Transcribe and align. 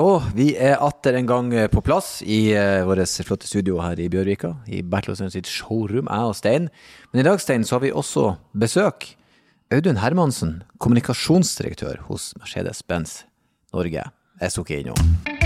Og 0.00 0.30
vi 0.32 0.54
er 0.56 0.80
atter 0.80 1.18
en 1.18 1.28
gang 1.28 1.50
eh, 1.52 1.68
på 1.68 1.82
plass 1.84 2.20
i 2.24 2.54
uh, 2.56 2.86
vårt 2.88 3.20
flotte 3.26 3.48
studio 3.48 3.80
her 3.82 4.00
i 4.00 4.08
Bjørvika. 4.12 4.54
I 4.70 4.80
Bertelsen 4.80 5.32
sitt 5.32 5.50
showroom, 5.50 6.08
jeg 6.08 6.30
og 6.30 6.36
Stein. 6.38 6.70
Men 7.12 7.20
i 7.20 7.26
dag, 7.26 7.40
Stein, 7.42 7.66
så 7.68 7.76
har 7.76 7.84
vi 7.84 7.92
også 7.92 8.30
besøk. 8.56 9.10
Audun 9.70 10.00
Hermansen, 10.00 10.62
kommunikasjonsdirektør 10.80 12.00
hos 12.08 12.32
Mercedes-Benz 12.40 13.20
Norge. 13.76 14.08
Så 14.48 14.64
ikke 14.64 14.80
innom. 14.80 15.39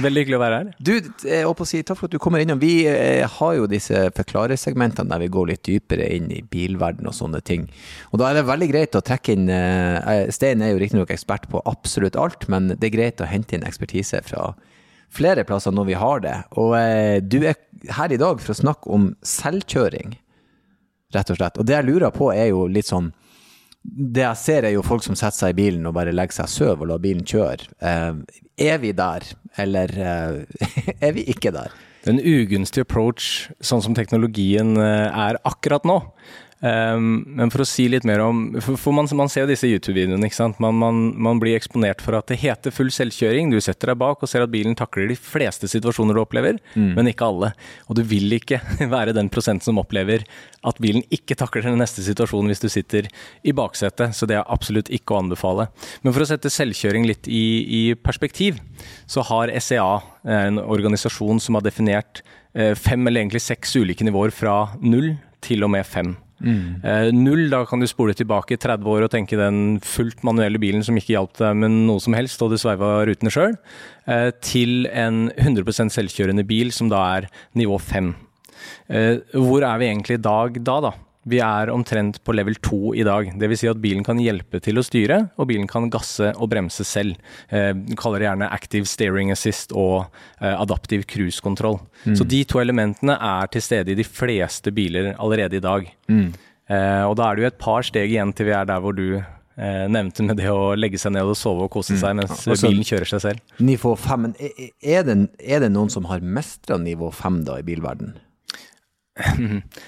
Veldig 0.00 0.22
hyggelig 0.22 0.38
å 0.38 0.40
være 0.40 0.58
her. 0.58 0.70
Du, 0.80 0.92
jeg 1.28 1.48
å 1.48 1.66
si 1.68 1.82
takk 1.84 1.98
for 1.98 2.08
at 2.08 2.14
du 2.14 2.20
kommer 2.22 2.42
innom. 2.42 2.60
Vi 2.62 2.86
eh, 2.88 3.26
har 3.28 3.52
jo 3.56 3.68
disse 3.70 4.06
forklarersegmentene 4.16 5.10
der 5.12 5.22
vi 5.22 5.30
går 5.32 5.50
litt 5.52 5.62
dypere 5.66 6.08
inn 6.16 6.30
i 6.32 6.40
bilverden 6.42 7.08
og 7.10 7.16
sånne 7.16 7.42
ting. 7.44 7.66
Og 8.10 8.22
da 8.22 8.30
er 8.30 8.40
det 8.40 8.46
veldig 8.48 8.70
greit 8.70 8.96
å 8.96 9.04
trekke 9.04 9.36
inn 9.36 9.50
eh, 9.52 10.26
Stein 10.32 10.64
er 10.64 10.72
jo 10.72 10.80
riktignok 10.80 11.12
ekspert 11.12 11.48
på 11.52 11.62
absolutt 11.68 12.18
alt, 12.20 12.48
men 12.52 12.72
det 12.72 12.90
er 12.90 12.96
greit 12.96 13.20
å 13.20 13.28
hente 13.28 13.56
inn 13.56 13.66
ekspertise 13.68 14.22
fra 14.26 14.50
flere 15.10 15.44
plasser 15.44 15.74
når 15.74 15.90
vi 15.90 16.00
har 16.00 16.24
det. 16.24 16.36
Og 16.62 16.74
eh, 16.78 17.18
du 17.20 17.42
er 17.42 17.58
her 17.96 18.12
i 18.12 18.20
dag 18.20 18.40
for 18.40 18.54
å 18.54 18.60
snakke 18.62 18.92
om 18.94 19.10
selvkjøring, 19.26 20.16
rett 21.14 21.32
og 21.32 21.40
slett. 21.40 21.58
Og 21.60 21.68
det 21.68 21.76
jeg 21.76 21.90
lurer 21.90 22.14
på 22.14 22.32
er 22.32 22.52
jo 22.52 22.66
litt 22.70 22.88
sånn 22.88 23.12
det 23.82 24.24
jeg 24.24 24.36
ser, 24.36 24.66
er 24.66 24.74
jo 24.74 24.84
folk 24.84 25.04
som 25.04 25.16
setter 25.16 25.38
seg 25.38 25.54
i 25.54 25.60
bilen 25.62 25.86
og 25.88 25.94
bare 25.96 26.12
legger 26.12 26.42
seg 26.42 26.52
søv 26.52 26.82
og 26.82 26.90
lar 26.90 27.00
bilen 27.02 27.24
kjøre. 27.26 27.70
Eh, 27.80 28.40
er 28.60 28.82
vi 28.82 28.92
der, 28.96 29.24
eller 29.60 29.94
eh, 29.96 30.92
er 31.06 31.16
vi 31.16 31.24
ikke 31.32 31.52
der? 31.54 31.72
En 32.08 32.20
ugunstig 32.20 32.84
approach, 32.86 33.48
sånn 33.64 33.82
som 33.84 33.96
teknologien 33.96 34.76
eh, 34.80 35.08
er 35.08 35.40
akkurat 35.48 35.88
nå, 35.88 35.98
Um, 36.60 37.22
men 37.24 37.48
for 37.48 37.62
å 37.62 37.64
si 37.64 37.86
litt 37.88 38.04
mer 38.04 38.20
om 38.20 38.40
For, 38.60 38.76
for 38.76 38.92
man, 38.92 39.06
man, 39.16 39.30
ser 39.32 39.46
jo 39.46 39.48
disse 39.48 39.68
YouTube-videoene. 39.70 40.28
ikke 40.28 40.36
sant? 40.36 40.58
Man, 40.60 40.76
man, 40.76 40.98
man, 41.16 41.40
blir 41.40 41.56
eksponert 41.56 42.02
for 42.04 42.18
at 42.18 42.28
det 42.28 42.36
heter 42.42 42.74
full 42.74 42.90
selvkjøring. 42.92 43.48
Du 43.48 43.56
setter 43.64 43.92
deg 43.92 44.00
bak 44.02 44.20
og 44.20 44.28
ser 44.28 44.44
at 44.44 44.52
bilen 44.52 44.76
takler 44.76 45.08
de 45.08 45.16
fleste 45.16 45.70
situasjoner 45.72 46.16
du 46.16 46.20
opplever, 46.20 46.60
mm. 46.74 46.92
men 46.98 47.08
ikke 47.12 47.30
alle. 47.30 47.52
Og 47.88 47.96
du 47.96 48.04
vil 48.04 48.36
ikke 48.36 48.60
være 48.94 49.16
den 49.16 49.32
prosenten 49.32 49.70
som 49.70 49.80
opplever 49.80 50.26
at 50.66 50.80
bilen 50.84 51.04
ikke 51.08 51.38
takler 51.40 51.64
den 51.64 51.80
neste 51.80 52.04
situasjonen 52.04 52.52
hvis 52.52 52.64
du 52.64 52.68
sitter 52.72 53.08
i 53.40 53.56
baksetet. 53.56 54.12
Så 54.16 54.28
det 54.28 54.36
er 54.36 54.52
absolutt 54.52 54.92
ikke 54.92 55.16
å 55.16 55.22
anbefale. 55.24 55.70
Men 56.04 56.12
for 56.12 56.26
å 56.26 56.28
sette 56.28 56.52
selvkjøring 56.52 57.08
litt 57.08 57.30
i, 57.30 57.44
i 57.64 57.82
perspektiv, 57.96 58.60
så 59.08 59.24
har 59.32 59.52
SEA, 59.64 59.92
en 60.28 60.60
organisasjon 60.60 61.40
som 61.40 61.56
har 61.56 61.64
definert 61.64 62.20
eh, 62.52 62.74
fem 62.76 63.00
eller 63.08 63.24
egentlig 63.24 63.40
seks 63.46 63.78
ulike 63.80 64.04
nivåer 64.04 64.34
fra 64.34 64.74
null 64.84 65.14
til 65.40 65.64
og 65.64 65.72
med 65.72 65.88
fem. 65.88 66.18
Mm. 66.40 66.80
Uh, 66.80 67.10
null, 67.12 67.44
da 67.52 67.62
kan 67.68 67.82
du 67.82 67.88
spole 67.88 68.14
tilbake 68.16 68.56
30 68.60 68.88
år 68.88 69.04
og 69.04 69.12
tenke 69.12 69.38
den 69.38 69.78
fullt 69.84 70.24
manuelle 70.26 70.60
bilen 70.62 70.84
som 70.86 70.96
ikke 70.96 71.14
hjalp 71.14 71.36
deg 71.40 71.58
med 71.60 71.74
noe 71.88 72.00
som 72.02 72.16
helst, 72.16 72.40
og 72.42 72.52
du 72.52 72.58
sveiva 72.60 73.04
rutene 73.08 73.32
sjøl, 73.32 73.58
eh, 74.08 74.30
til 74.44 74.88
en 74.88 75.28
100% 75.36 75.92
selvkjørende 75.94 76.46
bil 76.48 76.72
som 76.74 76.88
da 76.92 77.02
er 77.18 77.28
nivå 77.58 77.76
5. 77.80 78.14
Uh, 78.88 78.96
eh, 78.96 79.14
hvor 79.36 79.64
er 79.66 79.80
vi 79.80 79.90
egentlig 79.90 80.18
i 80.18 80.24
dag 80.24 80.60
da, 80.64 80.80
da? 80.88 80.94
Vi 81.28 81.36
er 81.44 81.68
omtrent 81.68 82.16
på 82.24 82.32
level 82.32 82.56
2 82.64 82.94
i 82.96 83.04
dag. 83.04 83.28
Dvs. 83.36 83.60
Si 83.60 83.68
at 83.68 83.80
bilen 83.82 84.04
kan 84.06 84.20
hjelpe 84.22 84.60
til 84.64 84.80
å 84.80 84.84
styre, 84.84 85.18
og 85.36 85.50
bilen 85.50 85.68
kan 85.68 85.90
gasse 85.92 86.30
og 86.32 86.48
bremse 86.52 86.86
selv. 86.88 87.18
Eh, 87.52 87.74
kaller 88.00 88.22
det 88.22 88.28
gjerne 88.30 88.48
active 88.56 88.88
steering 88.88 89.32
assist 89.34 89.74
og 89.76 90.06
eh, 90.40 90.54
adaptiv 90.54 91.04
cruise 91.10 91.44
control. 91.44 91.76
Mm. 92.06 92.14
Så 92.16 92.24
de 92.24 92.40
to 92.48 92.62
elementene 92.62 93.18
er 93.20 93.52
til 93.52 93.64
stede 93.64 93.92
i 93.92 93.98
de 93.98 94.06
fleste 94.06 94.72
biler 94.72 95.12
allerede 95.18 95.60
i 95.60 95.64
dag. 95.64 95.92
Mm. 96.08 96.30
Eh, 96.70 97.04
og 97.04 97.18
da 97.20 97.28
er 97.28 97.36
det 97.36 97.44
jo 97.44 97.50
et 97.50 97.60
par 97.60 97.84
steg 97.84 98.14
igjen 98.14 98.32
til 98.32 98.48
vi 98.48 98.56
er 98.56 98.72
der 98.72 98.80
hvor 98.80 98.96
du 98.96 99.18
eh, 99.18 99.84
nevnte 99.92 100.24
med 100.24 100.40
det 100.40 100.48
å 100.48 100.72
legge 100.78 101.00
seg 101.02 101.12
ned 101.18 101.28
og 101.28 101.36
sove 101.36 101.68
og 101.68 101.74
kose 101.74 101.98
seg 102.00 102.16
mm. 102.16 102.22
mens 102.22 102.48
ja, 102.48 102.56
bilen 102.64 102.86
kjører 102.86 103.12
seg 103.12 103.24
selv. 103.26 103.54
Nivå 103.60 103.92
5, 103.98 104.24
men 104.24 104.36
er 104.40 105.04
det, 105.04 105.20
er 105.36 105.66
det 105.66 105.72
noen 105.74 105.92
som 105.92 106.08
har 106.08 106.24
mestra 106.24 106.80
nivå 106.80 107.12
5 107.12 107.42
da 107.50 107.60
i 107.60 107.66
bilverden? 107.66 108.16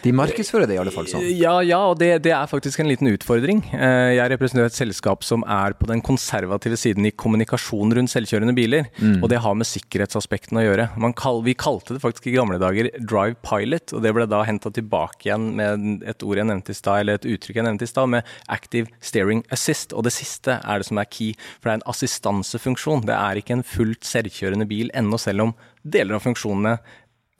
De 0.04 0.12
markedsfører 0.14 0.68
det 0.68 0.76
i 0.76 0.80
alle 0.82 0.92
fall 0.94 1.08
sånn? 1.10 1.24
Ja, 1.38 1.54
ja 1.64 1.80
og 1.90 1.98
det, 2.00 2.10
det, 2.24 2.32
er 2.36 2.50
faktisk 2.50 2.82
en 2.82 2.90
liten 2.90 3.10
utfordring. 3.10 3.62
Eh, 3.74 4.14
jeg 4.16 4.32
representerer 4.34 4.70
et 4.70 4.76
selskap 4.76 5.26
som 5.26 5.44
er 5.48 5.76
på 5.78 5.88
den 5.90 6.02
konservative 6.04 6.78
siden 6.80 7.08
i 7.08 7.14
kommunikasjon 7.14 7.94
rundt 7.98 8.12
selvkjørende 8.12 8.54
biler. 8.56 8.88
Mm. 9.00 9.20
Og 9.20 9.30
det 9.32 9.40
har 9.44 9.56
med 9.58 9.68
sikkerhetsaspektene 9.68 10.62
å 10.62 10.66
gjøre. 10.66 10.88
Kall, 11.18 11.42
vi 11.46 11.56
kalte 11.58 11.96
det 11.96 12.02
faktisk 12.04 12.28
i 12.30 12.36
gamle 12.36 12.60
dager 12.62 12.90
Drive 12.98 13.38
Pilot, 13.46 13.96
og 13.96 14.04
det 14.04 14.14
ble 14.16 14.28
da 14.30 14.42
henta 14.48 14.72
tilbake 14.74 15.28
igjen 15.28 15.50
med 15.58 16.06
et 16.08 16.24
ord 16.26 16.40
jeg 16.40 16.48
nevnte 16.48 16.74
i 16.74 16.78
stad, 16.78 17.02
eller 17.02 17.20
et 17.20 17.28
uttrykk 17.34 17.60
jeg 17.60 17.68
nevnte 17.68 17.88
i 17.88 17.92
stad, 17.92 18.12
med 18.12 18.32
Active 18.52 18.92
Steering 19.04 19.44
Assist. 19.54 19.96
Og 19.96 20.06
det 20.06 20.14
siste 20.16 20.58
er 20.60 20.82
det 20.82 20.88
som 20.88 21.00
er 21.02 21.10
key, 21.10 21.36
for 21.58 21.68
det 21.68 21.74
er 21.74 21.82
en 21.82 21.90
assistansefunksjon. 21.92 23.06
Det 23.08 23.18
er 23.18 23.40
ikke 23.40 23.58
en 23.58 23.66
fullt 23.66 24.08
selvkjørende 24.08 24.68
bil 24.70 24.92
ennå, 24.96 25.20
selv 25.20 25.48
om 25.48 25.54
deler 25.82 26.16
av 26.16 26.22
funksjonene 26.22 26.76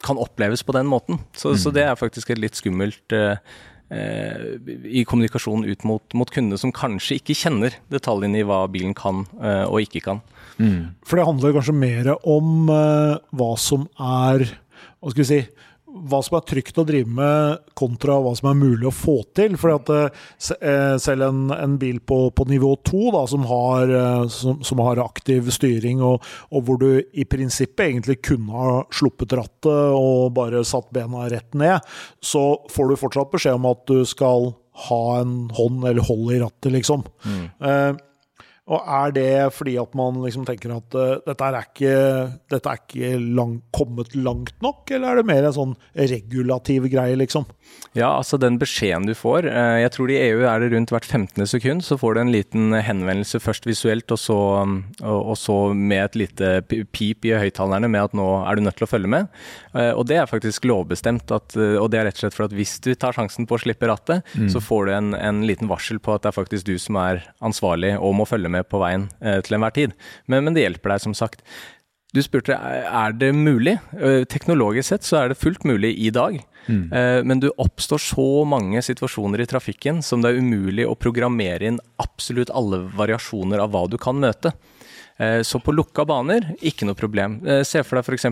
kan 0.03 0.19
oppleves 0.21 0.63
på 0.65 0.75
den 0.75 0.89
måten. 0.89 1.21
Så, 1.35 1.53
mm. 1.53 1.61
så 1.63 1.73
det 1.75 1.85
er 1.87 1.99
faktisk 1.99 2.33
et 2.33 2.41
litt 2.41 2.59
skummelt 2.59 3.15
eh, 3.15 3.37
i 3.93 5.03
kommunikasjon 5.07 5.65
ut 5.67 5.85
mot, 5.87 6.03
mot 6.17 6.31
kundene 6.33 6.59
som 6.59 6.73
kanskje 6.75 7.19
ikke 7.19 7.37
kjenner 7.37 7.77
detaljene 7.93 8.41
i 8.41 8.47
hva 8.47 8.63
bilen 8.71 8.95
kan 8.97 9.25
eh, 9.41 9.65
og 9.67 9.83
ikke 9.85 10.03
kan. 10.07 10.23
Mm. 10.57 10.93
For 11.05 11.19
det 11.19 11.27
handler 11.27 11.55
kanskje 11.57 11.77
mer 11.77 12.13
om 12.19 12.69
eh, 12.73 13.15
hva 13.37 13.53
som 13.59 13.87
er 13.97 14.47
hva 15.03 15.11
skal 15.11 15.23
vi 15.23 15.27
si, 15.27 15.41
hva 15.93 16.19
som 16.25 16.37
er 16.37 16.45
trygt 16.49 16.79
å 16.81 16.85
drive 16.87 17.09
med, 17.09 17.63
kontra 17.77 18.15
hva 18.21 18.33
som 18.37 18.49
er 18.49 18.57
mulig 18.57 18.87
å 18.89 18.93
få 18.95 19.15
til. 19.37 19.57
Fordi 19.59 19.75
at 19.77 19.91
eh, 20.57 20.95
Selv 21.03 21.27
en, 21.27 21.43
en 21.53 21.77
bil 21.81 21.99
på, 22.01 22.17
på, 22.35 22.47
nivå 22.49 22.73
to, 22.85 23.05
da, 23.13 23.23
som, 23.29 23.45
har, 23.49 23.91
eh, 23.93 24.25
som, 24.33 24.61
som 24.65 24.81
har 24.83 25.01
aktiv 25.03 25.51
styring, 25.53 26.01
og, 26.05 26.25
og, 26.49 26.63
hvor 26.65 26.81
du 26.81 26.89
i 27.13 27.27
prinsippet 27.29 27.85
egentlig 27.87 28.19
kunne 28.25 28.57
ha 28.57 28.81
sluppet 28.93 29.35
rattet 29.37 29.69
og 29.69 30.33
bare 30.35 30.63
satt 30.67 30.89
bena 30.95 31.27
rett 31.31 31.53
ned, 31.57 31.83
så 32.23 32.43
får 32.71 32.89
du 32.89 32.99
fortsatt 32.99 33.33
beskjed 33.33 33.59
om 33.59 33.69
at 33.69 33.85
du 33.89 34.01
skal 34.09 34.53
ha 34.87 35.03
en 35.19 35.35
hånd 35.53 35.85
eller 35.85 36.05
hold 36.07 36.33
i 36.33 36.41
rattet, 36.41 36.71
liksom. 36.73 37.05
Mm. 37.27 37.45
Eh, 37.61 37.91
og 38.71 38.85
er 38.87 39.11
det 39.11 39.31
fordi 39.51 39.73
at 39.81 39.91
man 39.97 40.21
liksom 40.23 40.45
tenker 40.47 40.71
at 40.71 40.95
uh, 40.95 41.17
dette 41.25 41.47
er 41.49 41.57
ikke, 41.59 41.95
dette 42.53 42.71
er 42.71 42.79
ikke 42.79 43.09
lang, 43.35 43.57
kommet 43.75 44.13
langt 44.15 44.55
nok, 44.63 44.87
eller 44.87 45.11
er 45.11 45.19
det 45.19 45.27
mer 45.27 45.47
en 45.49 45.55
sånn 45.57 45.73
regulativ 45.99 46.87
greie, 46.93 47.17
liksom? 47.19 47.43
Ja, 47.97 48.13
altså 48.15 48.39
den 48.39 48.55
beskjeden 48.61 49.07
du 49.07 49.13
får 49.17 49.47
uh, 49.47 49.79
Jeg 49.81 49.91
tror 49.95 50.11
i 50.11 50.19
EU 50.19 50.45
er 50.47 50.63
det 50.63 50.69
rundt 50.71 50.93
hvert 50.95 51.07
15. 51.07 51.43
sekund, 51.49 51.83
så 51.83 51.97
får 51.99 52.15
du 52.15 52.21
en 52.21 52.31
liten 52.31 52.77
henvendelse 52.77 53.41
først 53.43 53.67
visuelt, 53.67 54.07
og 54.15 54.21
så, 54.21 54.39
og, 55.03 55.19
og 55.19 55.35
så 55.39 55.57
med 55.75 56.05
et 56.05 56.17
lite 56.23 56.53
pip 56.69 57.27
i 57.27 57.35
høyttalerne 57.35 57.91
med 57.91 58.07
at 58.07 58.15
nå 58.15 58.29
er 58.45 58.55
du 58.55 58.63
nødt 58.63 58.79
til 58.79 58.87
å 58.87 58.91
følge 58.93 59.11
med. 59.11 59.27
Uh, 59.75 59.91
og 59.91 60.07
det 60.07 60.21
er 60.21 60.31
faktisk 60.31 60.69
lovbestemt, 60.71 61.35
at, 61.35 61.59
og 61.59 61.91
det 61.91 61.99
er 61.99 62.07
rett 62.07 62.21
og 62.21 62.23
slett 62.23 62.39
for 62.39 62.47
at 62.47 62.55
hvis 62.55 62.77
du 62.85 62.93
tar 62.95 63.19
sjansen 63.19 63.49
på 63.49 63.59
å 63.59 63.63
slippe 63.65 63.91
rattet, 63.91 64.23
mm. 64.39 64.47
så 64.55 64.63
får 64.63 64.87
du 64.87 64.95
en, 64.95 65.11
en 65.19 65.43
liten 65.43 65.67
varsel 65.67 65.99
på 65.99 66.15
at 66.15 66.23
det 66.23 66.31
er 66.31 66.39
faktisk 66.39 66.71
du 66.71 66.77
som 66.79 67.01
er 67.03 67.25
ansvarlig 67.43 67.97
og 67.99 68.15
må 68.15 68.27
følge 68.29 68.52
med 68.52 68.52
med 68.53 68.67
på 68.69 68.81
veien 68.83 69.07
eh, 69.21 69.39
til 69.43 69.57
enhver 69.57 69.75
tid. 69.75 69.95
Men, 70.27 70.45
men 70.45 70.55
det 70.55 70.65
hjelper 70.65 70.95
deg, 70.95 71.03
som 71.03 71.15
sagt. 71.17 71.43
Du 72.13 72.21
spurte 72.21 72.53
er 72.53 73.15
det 73.17 73.31
mulig. 73.33 73.79
Eh, 73.97 74.21
teknologisk 74.29 74.91
sett 74.91 75.07
så 75.07 75.23
er 75.23 75.31
det 75.31 75.39
fullt 75.41 75.65
mulig 75.65 75.95
i 75.97 76.11
dag. 76.13 76.37
Mm. 76.67 76.83
Eh, 76.93 77.21
men 77.25 77.41
du 77.41 77.49
oppstår 77.57 78.01
så 78.01 78.27
mange 78.47 78.83
situasjoner 78.85 79.41
i 79.41 79.49
trafikken 79.49 80.03
som 80.05 80.21
det 80.21 80.31
er 80.31 80.43
umulig 80.43 80.85
å 80.87 80.97
programmere 80.99 81.71
inn 81.71 81.81
absolutt 82.03 82.53
alle 82.53 82.83
variasjoner 82.93 83.63
av 83.63 83.73
hva 83.73 83.87
du 83.89 83.99
kan 84.01 84.21
møte. 84.21 84.53
Så 85.45 85.59
på 85.61 85.69
lukka 85.69 86.01
baner, 86.09 86.47
ikke 86.65 86.87
noe 86.89 86.97
problem. 86.97 87.35
Se 87.69 87.83
for 87.85 87.99
deg 87.99 88.07
f.eks. 88.09 88.25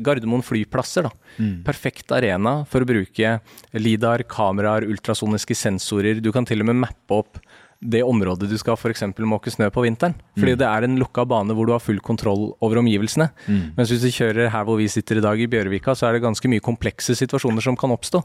Gardermoen 0.00 0.40
flyplasser. 0.42 1.04
Mm. 1.36 1.58
Perfekt 1.66 2.14
arena 2.16 2.54
for 2.64 2.80
å 2.80 2.88
bruke 2.88 3.34
LIDAR, 3.76 4.24
kameraer, 4.24 4.88
ultrasoniske 4.88 5.54
sensorer. 5.54 6.22
Du 6.24 6.30
kan 6.32 6.48
til 6.48 6.64
og 6.64 6.70
med 6.70 6.80
mappe 6.86 7.20
opp 7.20 7.36
det 7.82 8.02
området 8.06 8.46
du 8.50 8.54
skal 8.60 8.76
f.eks. 8.78 9.02
måke 9.26 9.50
snø 9.50 9.68
på 9.74 9.82
vinteren. 9.84 10.14
Fordi 10.38 10.54
mm. 10.54 10.58
det 10.60 10.68
er 10.68 10.86
en 10.86 10.98
lukka 11.00 11.24
bane 11.28 11.54
hvor 11.56 11.66
du 11.66 11.74
har 11.74 11.82
full 11.82 11.98
kontroll 12.04 12.52
over 12.62 12.80
omgivelsene. 12.82 13.28
Mm. 13.46 13.62
Mens 13.78 13.90
hvis 13.90 14.04
du 14.04 14.12
kjører 14.14 14.52
her 14.54 14.66
hvor 14.68 14.78
vi 14.78 14.90
sitter 14.92 15.18
i 15.18 15.24
dag, 15.24 15.40
i 15.40 15.48
Bjørvika, 15.50 15.96
så 15.98 16.08
er 16.08 16.16
det 16.16 16.26
ganske 16.26 16.50
mye 16.50 16.62
komplekse 16.62 17.16
situasjoner 17.18 17.64
som 17.64 17.78
kan 17.78 17.94
oppstå. 17.94 18.22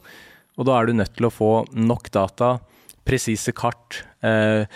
Og 0.57 0.69
da 0.69 0.77
er 0.77 0.87
du 0.89 0.97
nødt 0.97 1.15
til 1.17 1.29
å 1.29 1.33
få 1.33 1.51
nok 1.73 2.11
data, 2.13 2.57
presise 3.07 3.53
kart. 3.57 4.03
Eh, 4.25 4.69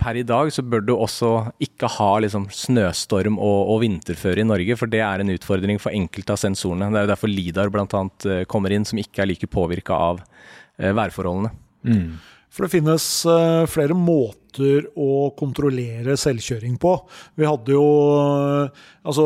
per 0.00 0.18
i 0.20 0.24
dag 0.26 0.50
så 0.52 0.64
bør 0.66 0.84
du 0.84 0.92
også 0.96 1.30
ikke 1.64 1.88
ha 1.96 2.10
liksom, 2.24 2.48
snøstorm 2.52 3.38
og, 3.38 3.70
og, 3.72 3.78
vinterføre 3.84 4.42
i 4.42 4.48
Norge, 4.48 4.76
for 4.80 4.90
det 4.90 5.00
er 5.06 5.22
en 5.22 5.32
utfordring 5.32 5.80
for 5.80 5.94
enkelte 5.96 6.34
av 6.34 6.42
sensorene. 6.42 6.90
Det 6.92 7.00
er 7.00 7.06
jo 7.06 7.12
derfor 7.14 7.32
Lidar 7.32 7.72
bl.a. 7.72 8.04
Eh, 8.28 8.44
kommer 8.50 8.74
inn, 8.74 8.84
som 8.88 9.00
ikke 9.00 9.24
er 9.24 9.32
like 9.32 9.48
påvirka 9.48 9.96
av 10.10 10.20
eh, 10.24 10.92
værforholdene. 10.92 11.54
Mm. 11.84 12.33
For 12.54 12.64
det 12.64 12.74
finnes 12.76 13.04
uh, 13.26 13.66
flere 13.66 13.96
måter 13.98 14.86
å 14.94 15.32
kontrollere 15.34 16.14
selvkjøring 16.18 16.76
på. 16.78 16.92
Vi 17.34 17.48
hadde 17.48 17.74
jo 17.74 17.86
uh, 18.14 18.84
Altså, 19.04 19.24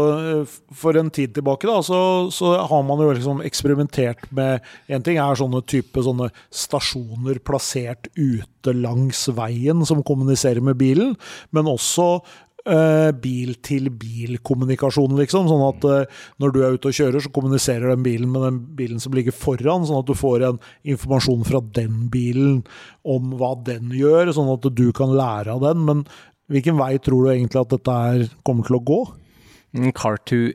for 0.75 0.97
en 0.99 1.11
tid 1.15 1.37
tilbake, 1.37 1.69
da, 1.69 1.77
så, 1.87 1.99
så 2.35 2.57
har 2.67 2.81
man 2.83 2.99
jo 2.99 3.13
liksom 3.15 3.45
eksperimentert 3.47 4.25
med 4.35 4.65
En 4.91 5.05
ting 5.07 5.21
er 5.23 5.39
sånne 5.39 5.61
type 5.71 6.03
sånne 6.03 6.33
stasjoner 6.51 7.39
plassert 7.47 8.11
ute 8.17 8.75
langs 8.75 9.21
veien 9.37 9.85
som 9.87 10.03
kommuniserer 10.03 10.65
med 10.65 10.81
bilen, 10.81 11.15
men 11.55 11.71
også 11.71 12.09
bil-til-bil-kommunikasjon, 13.23 15.17
liksom. 15.21 15.49
Sånn 15.51 15.65
at 15.69 15.87
uh, 15.89 16.25
når 16.43 16.55
du 16.55 16.61
er 16.63 16.77
ute 16.77 16.91
og 16.91 16.99
kjører, 16.99 17.21
så 17.25 17.33
kommuniserer 17.35 17.93
den 17.93 18.05
bilen 18.07 18.31
med 18.33 18.45
den 18.47 18.59
bilen 18.79 19.03
som 19.03 19.17
ligger 19.17 19.35
foran, 19.37 19.87
sånn 19.89 20.03
at 20.03 20.09
du 20.11 20.17
får 20.19 20.47
en 20.49 20.63
informasjon 20.95 21.45
fra 21.49 21.63
den 21.77 22.09
bilen 22.13 22.63
om 23.09 23.35
hva 23.41 23.55
den 23.67 23.93
gjør, 23.97 24.33
sånn 24.37 24.53
at 24.55 24.69
du 24.69 24.89
kan 24.97 25.15
lære 25.17 25.57
av 25.57 25.65
den. 25.65 25.85
Men 25.89 26.05
hvilken 26.53 26.79
vei 26.81 26.95
tror 27.03 27.27
du 27.27 27.35
egentlig 27.35 27.61
at 27.63 27.75
dette 27.75 27.99
her 28.05 28.25
kommer 28.47 28.69
til 28.69 28.79
å 28.79 28.87
gå? 28.93 29.03
Mm, 29.77 29.93
car 29.97 30.17
to 30.29 30.49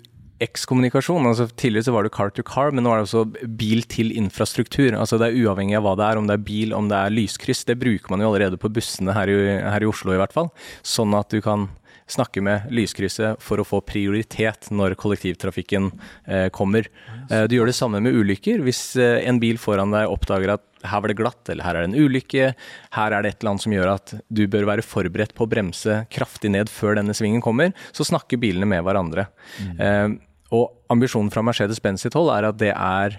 X-kommunikasjon. 0.44 1.26
altså 1.30 1.48
Tidligere 1.56 1.88
så 1.88 1.94
var 1.96 2.06
det 2.06 2.14
car 2.16 2.32
to 2.34 2.44
car, 2.44 2.72
men 2.72 2.84
nå 2.86 2.92
er 2.92 3.02
det 3.02 3.08
også 3.08 3.24
bil 3.60 3.84
til 3.88 4.12
infrastruktur. 4.18 4.96
altså 4.98 5.20
Det 5.22 5.30
er 5.30 5.40
uavhengig 5.46 5.78
av 5.78 5.86
hva 5.86 5.96
det 6.00 6.08
er, 6.10 6.20
om 6.20 6.28
det 6.28 6.38
er 6.38 6.48
bil, 6.48 6.74
om 6.74 6.90
det 6.90 6.98
er 6.98 7.14
lyskryss. 7.14 7.64
Det 7.70 7.80
bruker 7.80 8.12
man 8.12 8.24
jo 8.24 8.32
allerede 8.32 8.60
på 8.60 8.72
bussene 8.74 9.16
her 9.16 9.32
i, 9.32 9.38
her 9.62 9.86
i 9.86 9.90
Oslo 9.90 10.14
i 10.14 10.20
hvert 10.20 10.36
fall. 10.36 10.52
Sånn 10.84 11.14
at 11.18 11.32
du 11.32 11.40
kan 11.46 11.70
snakke 12.10 12.44
med 12.44 12.68
lyskrysset 12.74 13.42
for 13.44 13.62
å 13.62 13.68
få 13.68 13.82
prioritet 13.86 14.70
når 14.74 14.98
kollektivtrafikken 15.00 15.90
eh, 16.28 16.48
kommer. 16.54 16.90
Eh, 17.30 17.46
du 17.50 17.58
gjør 17.58 17.72
det 17.72 17.78
samme 17.78 18.02
med 18.04 18.16
ulykker. 18.16 18.64
Hvis 18.66 18.96
eh, 19.00 19.22
en 19.28 19.40
bil 19.42 19.60
foran 19.62 19.94
deg 19.96 20.12
oppdager 20.12 20.56
at 20.58 20.66
her 20.84 21.04
var 21.04 21.12
det 21.12 21.18
glatt, 21.20 21.44
eller 21.48 21.64
her 21.64 21.78
er 21.78 21.86
det 21.86 21.92
en 21.94 22.08
ulykke, 22.08 22.50
her 22.98 23.16
er 23.16 23.24
det 23.24 23.32
et 23.32 23.40
eller 23.40 23.54
annet 23.54 23.66
som 23.66 23.76
gjør 23.76 23.94
at 23.94 24.16
du 24.28 24.44
bør 24.52 24.68
være 24.68 24.86
forberedt 24.86 25.36
på 25.38 25.46
å 25.46 25.52
bremse 25.52 26.02
kraftig 26.12 26.52
ned 26.52 26.72
før 26.72 27.00
denne 27.00 27.16
svingen 27.16 27.44
kommer, 27.44 27.72
så 27.96 28.08
snakker 28.08 28.42
bilene 28.42 28.68
med 28.70 28.84
hverandre. 28.84 29.30
Mm. 29.62 29.78
Eh, 29.80 30.10
og 30.54 30.94
ambisjonen 30.94 31.32
fra 31.34 31.44
Mercedes-Benz 31.46 32.04
sitt 32.06 32.18
hold 32.18 32.34
er 32.36 32.50
at 32.52 32.60
det 32.60 32.74
er 32.76 33.18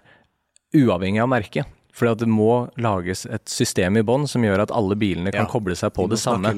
uavhengig 0.75 1.23
av 1.23 1.31
merket. 1.31 1.81
Fordi 1.95 2.11
at 2.11 2.23
det 2.25 2.31
må 2.31 2.51
lages 2.83 3.23
et 3.31 3.45
system 3.51 4.01
i 4.01 4.03
bånn 4.07 4.27
som 4.31 4.43
gjør 4.43 4.65
at 4.65 4.73
alle 4.75 4.97
bilene 4.99 5.31
kan 5.35 5.47
ja, 5.47 5.51
koble 5.51 5.77
seg 5.79 5.93
på 5.95 6.09
det 6.11 6.19
samme. 6.19 6.51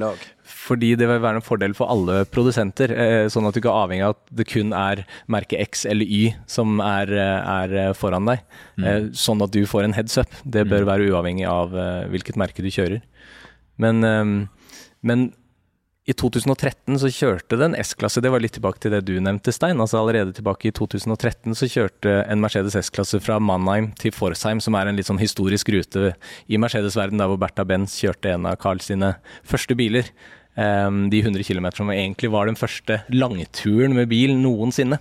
Fordi 0.46 0.94
det 0.96 1.08
vil 1.10 1.20
være 1.20 1.42
en 1.42 1.44
fordel 1.44 1.74
for 1.76 1.92
alle 1.92 2.22
produsenter, 2.32 2.94
eh, 2.94 3.26
sånn 3.32 3.44
at 3.48 3.52
du 3.52 3.60
ikke 3.60 3.72
er 3.72 3.84
avhengig 3.84 4.06
av 4.06 4.14
at 4.16 4.34
det 4.40 4.46
kun 4.48 4.72
er 4.76 5.04
merke 5.32 5.60
X 5.60 5.84
eller 5.90 6.08
Y 6.08 6.30
som 6.50 6.80
er, 6.80 7.12
eh, 7.12 7.50
er 7.52 7.76
eh, 7.82 7.92
foran 7.98 8.30
deg. 8.30 8.44
Mm. 8.80 9.10
Sånn 9.16 9.44
at 9.44 9.52
du 9.52 9.60
får 9.68 9.84
en 9.84 9.96
heads 9.98 10.16
up. 10.22 10.40
Det 10.44 10.64
bør 10.64 10.86
mm. 10.86 10.90
være 10.92 11.10
uavhengig 11.10 11.46
av 11.50 11.76
hvilket 12.12 12.40
merke 12.40 12.64
du 12.64 12.72
kjører. 12.72 13.04
Men, 13.80 14.00
men 15.04 15.26
i 16.06 16.14
2013 16.14 17.00
så 17.02 17.08
kjørte 17.10 17.56
det 17.58 17.66
en 17.66 17.76
S-klasse, 17.82 18.22
det 18.22 18.30
var 18.30 18.42
litt 18.42 18.54
tilbake 18.54 18.78
til 18.82 18.92
det 18.94 19.02
du 19.08 19.16
nevnte, 19.18 19.50
Stein. 19.54 19.80
altså 19.82 19.98
Allerede 19.98 20.36
tilbake 20.36 20.70
i 20.70 20.74
2013 20.74 21.56
så 21.58 21.66
kjørte 21.66 22.20
en 22.30 22.42
Mercedes 22.42 22.78
S-klasse 22.78 23.18
fra 23.22 23.40
Mannheim 23.42 23.90
til 23.98 24.14
Forsheim, 24.14 24.62
som 24.62 24.78
er 24.78 24.86
en 24.86 24.98
litt 24.98 25.10
sånn 25.10 25.18
historisk 25.18 25.72
rute 25.74 26.14
i 26.46 26.62
Mercedes-verden, 26.62 27.18
der 27.18 27.32
hvor 27.32 27.40
Bertha 27.42 27.66
Benz 27.66 27.98
kjørte 27.98 28.36
en 28.36 28.46
av 28.46 28.54
Carl 28.62 28.82
sine 28.86 29.16
første 29.42 29.74
biler. 29.78 30.14
Um, 30.56 31.10
de 31.12 31.18
100 31.20 31.44
km 31.44 31.66
som 31.76 31.90
egentlig 31.92 32.30
var 32.32 32.48
den 32.48 32.56
første 32.56 33.02
langturen 33.12 33.92
med 33.92 34.08
bil 34.08 34.32
noensinne. 34.40 34.96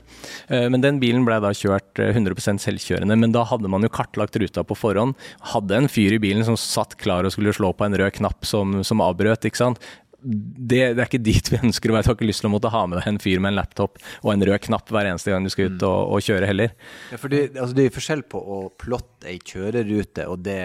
Uh, 0.49 0.65
men 0.67 0.83
den 0.83 0.97
bilen 0.99 1.23
ble 1.23 1.37
da 1.39 1.53
kjørt 1.55 2.01
100 2.01 2.35
eh, 2.35 2.57
selvkjørende, 2.59 3.15
men 3.15 3.31
da 3.31 3.45
hadde 3.47 3.71
man 3.71 3.85
jo 3.85 3.91
kartlagt 3.93 4.35
ruta 4.41 4.65
på 4.67 4.75
forhånd. 4.75 5.15
Hadde 5.53 5.77
en 5.77 5.87
fyr 5.87 6.17
i 6.17 6.19
bilen 6.19 6.43
som 6.43 6.59
satt 6.59 6.97
klar 6.99 7.23
og 7.23 7.31
skulle 7.31 7.55
slå 7.55 7.71
på 7.71 7.87
en 7.87 7.95
rød 7.95 8.17
knapp 8.17 8.43
som, 8.43 8.81
som 8.83 9.03
avbrøt. 9.05 9.47
ikke 9.47 9.61
sant? 9.61 9.79
Det, 10.25 10.79
det, 10.95 10.99
er 10.99 11.05
ikke 11.05 11.21
dit 11.21 11.51
vi 11.53 11.59
ønsker 11.61 11.91
å 11.91 11.95
være. 11.95 12.07
Du 12.07 12.11
har 12.11 12.17
ikke 12.17 12.29
lyst 12.29 12.43
til 12.43 12.49
å 12.49 12.53
måtte 12.55 12.71
ha 12.73 12.83
med 12.89 12.99
deg 12.99 13.09
en 13.11 13.21
fyr 13.21 13.41
med 13.43 13.53
en 13.53 13.59
laptop 13.59 13.99
og 14.23 14.31
en 14.33 14.45
rød 14.49 14.65
knapp 14.67 14.91
hver 14.93 15.09
eneste 15.11 15.33
gang 15.33 15.45
du 15.45 15.53
skal 15.53 15.71
ut 15.71 15.85
og, 15.87 16.15
og 16.17 16.25
kjøre 16.25 16.49
heller. 16.49 16.73
Ja, 17.13 17.19
for 17.21 17.33
det, 17.33 17.43
altså 17.53 17.77
det 17.77 17.87
er 17.87 17.95
forskjell 17.95 18.25
på 18.33 18.41
å 18.41 18.61
plotte 18.81 19.29
ei 19.31 19.37
kjørerute 19.39 20.27
og 20.31 20.45
det 20.45 20.61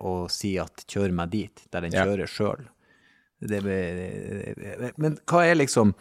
å 0.00 0.14
si 0.32 0.54
at 0.60 0.86
'kjør 0.88 1.14
meg 1.16 1.34
dit', 1.34 1.66
der 1.70 1.86
den 1.86 1.94
kjører 1.94 2.26
ja. 2.26 2.73
Sjøl. 3.42 4.92
Men 4.96 5.16
hva 5.28 5.42
er 5.44 5.58
liksom 5.58 5.94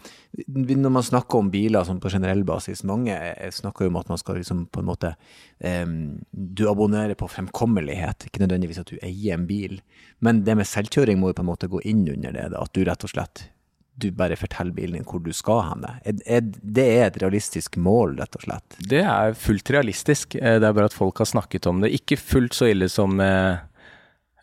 Når 0.48 0.92
man 0.94 1.04
snakker 1.04 1.40
om 1.40 1.52
biler 1.54 1.86
sånn 1.86 2.02
på 2.04 2.12
generell 2.14 2.44
basis, 2.48 2.84
mange 2.84 3.18
snakker 3.52 3.86
jo 3.86 3.94
om 3.94 4.00
at 4.02 4.10
man 4.10 4.22
skal 4.22 4.40
liksom 4.40 4.68
på 4.72 4.82
en 4.82 4.90
måte 4.90 5.16
um, 5.60 6.20
Du 6.32 6.68
abonnerer 6.70 7.16
på 7.16 7.28
fremkommelighet, 7.28 8.28
ikke 8.28 8.46
nødvendigvis 8.46 8.80
at 8.80 8.94
du 8.94 8.98
eier 9.02 9.38
en 9.38 9.48
bil. 9.48 9.82
Men 10.20 10.44
det 10.48 10.58
med 10.58 10.70
selvkjøring 10.70 11.20
må 11.20 11.32
jo 11.32 11.40
på 11.42 11.46
en 11.46 11.52
måte 11.52 11.72
gå 11.72 11.82
inn 11.84 12.08
under 12.08 12.32
det. 12.32 12.52
Da, 12.54 12.64
at 12.64 12.74
du 12.74 12.84
rett 12.88 13.04
og 13.04 13.14
slett 13.14 13.48
du 13.96 14.12
bare 14.12 14.36
forteller 14.36 14.74
bilen 14.74 14.98
din 14.98 15.06
hvor 15.08 15.22
du 15.24 15.32
skal 15.36 15.62
hen. 15.68 15.84
Det 16.04 16.86
er 16.96 17.06
et 17.08 17.20
realistisk 17.22 17.78
mål, 17.78 18.18
rett 18.22 18.38
og 18.40 18.46
slett? 18.48 18.78
Det 18.90 19.04
er 19.06 19.36
fullt 19.38 19.70
realistisk. 19.74 20.38
Eh, 20.40 20.58
det 20.62 20.68
er 20.68 20.74
bare 20.74 20.90
at 20.90 20.98
folk 20.98 21.22
har 21.22 21.30
snakket 21.30 21.70
om 21.70 21.84
det. 21.84 21.94
Ikke 21.94 22.18
fullt 22.18 22.58
så 22.58 22.72
ille 22.72 22.90
som 22.92 23.22
eh, 23.22 23.62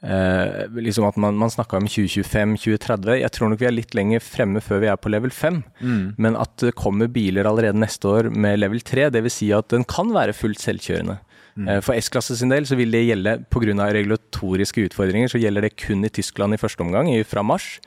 Eh, 0.01 0.67
liksom 0.81 1.05
at 1.05 1.17
Man, 1.21 1.37
man 1.37 1.51
snakka 1.53 1.77
om 1.77 1.89
2025-2030. 1.89 3.21
Jeg 3.21 3.33
tror 3.37 3.51
nok 3.51 3.61
vi 3.61 3.69
er 3.69 3.75
litt 3.75 3.97
lenger 3.97 4.23
fremme 4.25 4.63
før 4.65 4.85
vi 4.85 4.89
er 4.89 5.01
på 5.01 5.13
level 5.13 5.33
5. 5.35 5.63
Mm. 5.81 6.05
Men 6.17 6.39
at 6.41 6.55
det 6.63 6.77
kommer 6.79 7.11
biler 7.13 7.49
allerede 7.49 7.81
neste 7.81 8.09
år 8.09 8.31
med 8.33 8.63
level 8.63 8.81
3, 8.81 9.11
dvs. 9.13 9.41
Si 9.41 9.51
at 9.57 9.69
den 9.75 9.85
kan 9.89 10.13
være 10.15 10.37
fullt 10.37 10.63
selvkjørende. 10.63 11.19
Mm. 11.57 11.69
Eh, 11.69 11.81
for 11.85 11.99
S-klasse 12.01 12.39
sin 12.39 12.53
del 12.53 12.69
så 12.69 12.79
vil 12.81 12.95
det 12.95 13.05
gjelde 13.09 13.37
pga. 13.53 13.91
regulatoriske 13.93 14.89
utfordringer, 14.89 15.29
så 15.29 15.41
gjelder 15.43 15.69
det 15.69 15.77
kun 15.77 16.05
i 16.05 16.13
Tyskland 16.13 16.55
i 16.55 16.61
første 16.61 16.81
omgang, 16.81 17.11
fra 17.25 17.43
mars. 17.43 17.81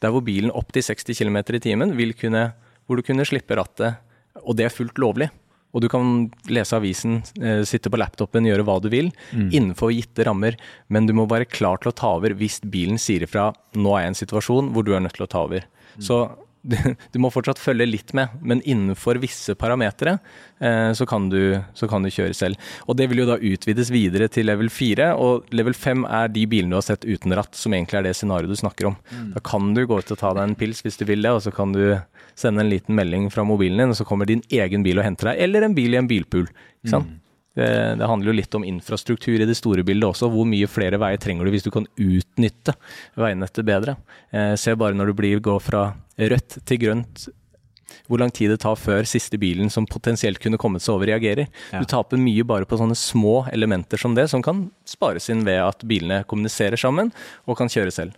Der 0.00 0.10
hvor 0.10 0.22
bilen 0.22 0.54
opp 0.54 0.72
til 0.72 0.82
60 0.82 1.18
km 1.18 1.36
i 1.36 1.60
timen 1.60 1.96
vil 1.96 2.14
kunne, 2.14 2.52
hvor 2.86 2.96
du 2.96 3.02
kunne 3.02 3.26
slippe 3.26 3.56
rattet, 3.58 3.98
og 4.46 4.56
det 4.56 4.64
er 4.64 4.72
fullt 4.72 4.96
lovlig 4.98 5.28
og 5.74 5.84
du 5.84 5.88
kan 5.92 6.28
lese 6.48 6.76
avisen, 6.78 7.20
eh, 7.42 7.62
sitte 7.68 7.90
på 7.92 8.00
laptopen, 8.00 8.46
gjøre 8.48 8.64
hva 8.64 8.78
du 8.80 8.88
vil, 8.92 9.10
mm. 9.32 9.48
innenfor 9.52 9.92
gitte 9.92 10.24
rammer, 10.28 10.56
men 10.88 11.06
du 11.06 11.14
må 11.16 11.28
være 11.28 11.48
klar 11.48 11.82
til 11.82 11.92
å 11.92 11.96
ta 11.96 12.14
over 12.16 12.36
hvis 12.38 12.60
bilen 12.64 12.98
sier 13.00 13.26
ifra 13.26 13.52
'nå 13.76 13.96
er 13.96 14.02
jeg 14.02 14.08
i 14.08 14.12
en 14.14 14.22
situasjon 14.22 14.72
hvor 14.72 14.84
du 14.84 14.94
er 14.94 15.04
nødt 15.04 15.18
til 15.18 15.26
å 15.26 15.30
ta 15.30 15.44
over'. 15.44 15.68
Mm. 15.98 16.04
Så 16.08 16.16
du 17.12 17.18
må 17.22 17.30
fortsatt 17.32 17.60
følge 17.60 17.86
litt 17.88 18.12
med, 18.16 18.34
men 18.42 18.60
innenfor 18.60 19.20
visse 19.22 19.54
parametere 19.58 20.18
eh, 20.60 20.90
så, 20.96 21.06
kan 21.08 21.28
du, 21.32 21.58
så 21.78 21.88
kan 21.90 22.04
du 22.04 22.10
kjøre 22.12 22.36
selv. 22.36 22.70
Og 22.86 22.98
Det 22.98 23.08
vil 23.10 23.22
jo 23.22 23.28
da 23.30 23.38
utvides 23.38 23.92
videre 23.94 24.28
til 24.32 24.48
level 24.50 24.70
4, 24.72 25.10
og 25.16 25.48
level 25.56 25.76
5 25.76 26.04
er 26.20 26.32
de 26.34 26.44
bilene 26.50 26.74
du 26.74 26.80
har 26.80 26.88
sett 26.90 27.06
uten 27.08 27.34
ratt, 27.38 27.56
som 27.58 27.74
egentlig 27.76 28.00
er 28.00 28.08
det 28.08 28.16
scenarioet 28.18 28.52
du 28.52 28.60
snakker 28.60 28.90
om. 28.90 28.98
Mm. 29.12 29.30
Da 29.36 29.44
kan 29.44 29.72
du 29.76 29.84
gå 29.88 30.00
ut 30.00 30.14
og 30.14 30.20
ta 30.20 30.34
deg 30.36 30.44
en 30.44 30.58
pils 30.58 30.84
hvis 30.84 31.00
du 31.00 31.06
vil 31.08 31.24
det, 31.24 31.34
og 31.34 31.44
så 31.44 31.54
kan 31.54 31.72
du 31.76 31.84
sende 32.38 32.62
en 32.62 32.70
liten 32.70 32.94
melding 32.98 33.30
fra 33.34 33.46
mobilen 33.46 33.80
din, 33.80 33.94
og 33.94 33.98
så 33.98 34.06
kommer 34.08 34.28
din 34.28 34.44
egen 34.52 34.84
bil 34.86 35.00
og 35.00 35.08
henter 35.08 35.32
deg, 35.32 35.46
eller 35.48 35.66
en 35.66 35.78
bil 35.78 35.96
i 35.96 36.02
en 36.02 36.10
bilpool. 36.10 36.46
Ikke 36.82 36.94
sant? 36.98 37.08
Mm. 37.08 37.24
Det, 37.58 37.70
det, 37.98 38.06
handler 38.06 38.30
jo 38.30 38.36
litt 38.38 38.54
om 38.54 38.66
infrastruktur 38.66 39.40
i 39.40 39.48
det 39.48 39.56
store 39.58 39.82
bildet 39.86 40.12
også. 40.12 40.28
Hvor 40.30 40.46
mye 40.46 40.68
flere 40.70 41.00
veier 41.00 41.18
trenger 41.18 41.48
du 41.48 41.50
hvis 41.50 41.66
du 41.66 41.72
kan 41.74 41.88
utnytte 41.98 42.76
veinettet 43.18 43.66
bedre? 43.66 43.96
Eh, 44.30 44.54
se 44.60 44.76
bare 44.78 44.94
når 44.94 45.10
du 45.10 45.18
blir, 45.18 45.42
går 45.42 45.58
fra 45.64 45.88
rødt 46.18 46.60
til 46.68 46.82
grønt, 46.84 47.26
hvor 48.06 48.20
lang 48.22 48.30
tid 48.34 48.52
det 48.52 48.60
tar 48.62 48.78
før 48.78 49.06
siste 49.08 49.40
bilen 49.40 49.72
som 49.72 49.88
potensielt 49.88 50.40
kunne 50.42 50.60
kommet 50.60 50.84
seg 50.84 50.94
over, 50.94 51.10
reagerer. 51.10 51.48
Ja. 51.72 51.82
Du 51.82 51.88
taper 51.88 52.20
mye 52.20 52.46
bare 52.46 52.68
på 52.68 52.78
sånne 52.80 52.96
små 52.98 53.40
elementer 53.52 54.00
som 54.00 54.14
det, 54.16 54.28
som 54.32 54.44
kan 54.44 54.68
spares 54.88 55.28
inn 55.32 55.42
ved 55.48 55.60
at 55.64 55.82
bilene 55.88 56.22
kommuniserer 56.28 56.78
sammen 56.80 57.10
og 57.46 57.58
kan 57.58 57.72
kjøre 57.72 57.94
selv. 57.94 58.14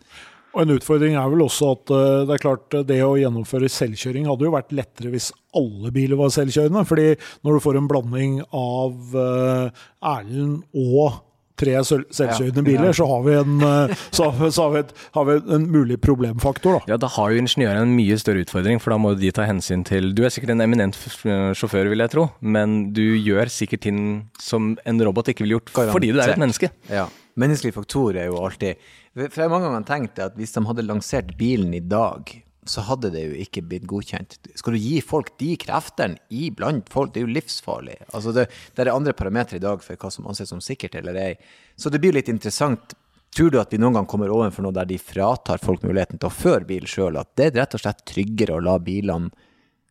Og 0.50 0.64
En 0.64 0.74
utfordring 0.74 1.16
er 1.18 1.30
vel 1.30 1.44
også 1.44 1.72
at 1.76 1.94
uh, 1.94 2.02
det 2.26 2.36
er 2.36 2.42
klart 2.42 2.76
det 2.88 3.00
å 3.06 3.16
gjennomføre 3.20 3.70
selvkjøring 3.70 4.28
hadde 4.30 4.48
jo 4.48 4.54
vært 4.54 4.74
lettere 4.74 5.12
hvis 5.14 5.30
alle 5.56 5.92
biler 5.94 6.18
var 6.18 6.32
selvkjørende. 6.34 6.84
fordi 6.86 7.08
når 7.46 7.56
du 7.56 7.64
får 7.66 7.78
en 7.78 7.90
blanding 7.90 8.38
av 8.50 9.16
uh, 9.16 9.82
Erlend 10.16 10.62
og 10.74 11.20
tre 11.60 11.74
selvkjørende 11.84 12.62
biler, 12.64 12.94
så 12.96 13.04
har 13.04 13.24
vi 13.26 13.34
en, 13.36 13.58
så 14.16 14.30
har, 14.30 14.48
så 14.48 14.62
har 14.64 14.70
vi 14.72 14.80
et, 14.80 14.94
har 15.12 15.26
vi 15.28 15.34
en 15.58 15.66
mulig 15.68 15.98
problemfaktor. 16.00 16.78
Da. 16.78 16.94
Ja, 16.94 16.96
da 17.02 17.10
har 17.18 17.34
jo 17.34 17.42
ingeniørene 17.42 17.84
en 17.84 17.92
mye 17.98 18.16
større 18.16 18.46
utfordring, 18.46 18.80
for 18.80 18.94
da 18.94 18.96
må 19.04 19.12
de 19.20 19.28
ta 19.36 19.44
hensyn 19.44 19.84
til 19.84 20.14
Du 20.16 20.24
er 20.24 20.32
sikkert 20.32 20.54
en 20.54 20.64
eminent 20.64 20.96
sjåfør, 20.96 21.92
vil 21.92 22.00
jeg 22.00 22.14
tro, 22.14 22.30
men 22.40 22.94
du 22.96 23.04
gjør 23.20 23.52
sikkert 23.52 23.84
ting 23.84 24.00
som 24.40 24.72
en 24.88 25.04
robot 25.04 25.28
ikke 25.34 25.44
ville 25.44 25.58
gjort, 25.58 25.74
fordi 25.92 26.14
du 26.16 26.22
er 26.24 26.32
et 26.32 26.40
menneske. 26.40 26.72
Ja. 26.88 27.10
Menneskelig 27.40 27.72
faktor 27.76 28.18
er 28.18 28.28
jo 28.28 28.40
alltid 28.44 28.80
for 29.16 29.26
jeg 29.26 29.48
har 29.48 29.50
mange 29.50 29.66
ganger 29.66 29.88
tenkt 29.88 30.20
at 30.22 30.36
hvis 30.38 30.54
de 30.54 30.62
hadde 30.68 30.86
lansert 30.86 31.32
bilen 31.38 31.72
i 31.74 31.82
dag, 31.82 32.30
så 32.68 32.84
hadde 32.86 33.10
det 33.10 33.24
jo 33.24 33.38
ikke 33.42 33.64
blitt 33.66 33.86
godkjent. 33.90 34.36
Skal 34.54 34.76
du 34.76 34.78
gi 34.78 35.00
folk 35.02 35.32
de 35.40 35.54
kreftene 35.58 36.20
iblant 36.30 36.90
folk? 36.92 37.10
Det 37.10 37.22
er 37.22 37.26
jo 37.26 37.34
livsfarlig. 37.34 37.96
Altså 38.12 38.34
det, 38.36 38.46
det 38.76 38.84
er 38.84 38.92
andre 38.92 39.16
parametere 39.16 39.58
i 39.58 39.64
dag 39.64 39.82
for 39.82 39.98
hva 39.98 40.12
som 40.14 40.28
anses 40.30 40.52
som 40.52 40.62
sikkert 40.62 40.98
eller 41.00 41.18
ei. 41.18 41.32
Så 41.74 41.90
det 41.90 42.02
blir 42.02 42.14
litt 42.14 42.30
interessant. 42.30 42.94
Tror 43.34 43.50
du 43.50 43.58
at 43.60 43.72
vi 43.74 43.80
noen 43.80 43.98
gang 43.98 44.08
kommer 44.10 44.30
overfor 44.30 44.66
noe 44.66 44.74
der 44.76 44.88
de 44.90 44.98
fratar 45.02 45.62
folk 45.62 45.82
muligheten 45.86 46.20
til 46.20 46.30
å 46.30 46.34
føre 46.34 46.66
bil 46.68 46.86
sjøl? 46.90 47.18
At 47.18 47.32
det 47.38 47.50
er 47.50 47.62
rett 47.62 47.74
og 47.78 47.82
slett 47.82 48.04
tryggere 48.10 48.58
å 48.58 48.62
la 48.62 48.76
bilene 48.82 49.30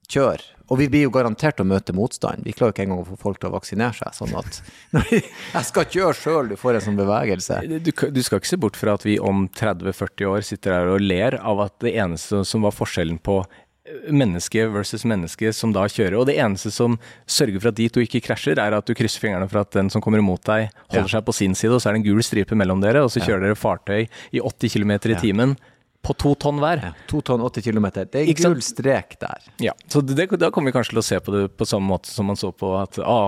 kjøre. 0.09 0.55
Og 0.69 0.77
vi 0.77 0.85
blir 0.91 1.07
jo 1.07 1.13
garantert 1.13 1.61
å 1.61 1.65
møte 1.65 1.95
motstand. 1.97 2.43
Vi 2.45 2.53
klarer 2.53 2.69
jo 2.69 2.75
ikke 2.75 2.83
engang 2.85 3.01
å 3.01 3.07
få 3.07 3.15
folk 3.17 3.39
til 3.41 3.49
å 3.49 3.55
vaksinere 3.55 3.95
seg. 3.97 4.13
Sånn 4.19 4.35
at 4.37 4.59
jeg 5.15 5.63
skal 5.65 5.87
kjøre 5.95 6.17
sjøl, 6.17 6.51
du 6.51 6.59
får 6.61 6.77
en 6.77 6.85
sånn 6.89 6.99
bevegelse. 6.99 7.61
Du, 7.65 7.89
du, 7.89 8.21
skal 8.25 8.41
ikke 8.41 8.51
se 8.51 8.61
bort 8.61 8.77
fra 8.77 8.93
at 8.99 9.07
vi 9.07 9.17
om 9.17 9.47
30-40 9.57 10.29
år 10.29 10.45
sitter 10.45 10.77
her 10.77 10.91
og 10.93 11.01
ler 11.01 11.39
av 11.41 11.65
at 11.65 11.79
det 11.85 11.95
eneste 11.97 12.43
som 12.45 12.67
var 12.67 12.75
forskjellen 12.77 13.17
på 13.25 13.41
menneske 14.13 14.67
versus 14.69 15.01
menneske 15.09 15.49
som 15.55 15.73
da 15.73 15.87
kjører. 15.89 16.19
Og 16.19 16.27
det 16.29 16.37
eneste 16.37 16.69
som 16.73 16.99
sørger 17.25 17.57
for 17.57 17.71
at 17.71 17.79
de 17.79 17.87
to 17.89 18.03
ikke 18.03 18.21
krasjer, 18.27 18.61
er 18.61 18.77
at 18.77 18.85
du 18.85 18.93
krysser 18.97 19.23
fingrene 19.23 19.49
for 19.49 19.63
at 19.63 19.73
den 19.73 19.89
som 19.89 20.03
kommer 20.05 20.21
imot 20.21 20.45
deg, 20.45 20.69
holder 20.91 21.09
ja. 21.09 21.15
seg 21.17 21.25
på 21.25 21.35
sin 21.39 21.57
side, 21.57 21.73
og 21.73 21.81
så 21.81 21.89
er 21.89 21.97
det 21.97 22.03
en 22.03 22.09
gul 22.11 22.21
stripe 22.25 22.57
mellom 22.57 22.85
dere, 22.85 23.01
og 23.01 23.09
så 23.09 23.23
kjører 23.23 23.47
ja. 23.47 23.49
dere 23.49 23.59
fartøy 23.59 24.05
i 24.05 24.43
80 24.45 24.75
km 24.77 24.95
i 24.99 25.19
timen. 25.25 25.57
Ja 25.57 25.75
på 26.01 26.15
to 26.15 26.33
tonn 26.39 26.59
hver. 26.63 26.81
Ja, 26.83 26.91
to 27.09 27.21
tonn, 27.25 27.43
80 27.43 27.65
km. 27.65 27.87
Det 28.07 28.23
er 28.23 28.33
gull 28.39 28.61
strek 28.63 29.17
der. 29.21 29.47
Ja, 29.63 29.75
så 29.91 30.01
det, 30.05 30.29
Da 30.39 30.51
kommer 30.51 30.71
vi 30.71 30.77
kanskje 30.77 30.95
til 30.95 31.03
å 31.03 31.05
se 31.05 31.19
på 31.23 31.35
det 31.35 31.47
på 31.59 31.67
samme 31.67 31.91
måte 31.91 32.11
som 32.11 32.29
man 32.29 32.39
så 32.39 32.53
på 32.55 32.71
at 32.79 33.01
å, 33.03 33.19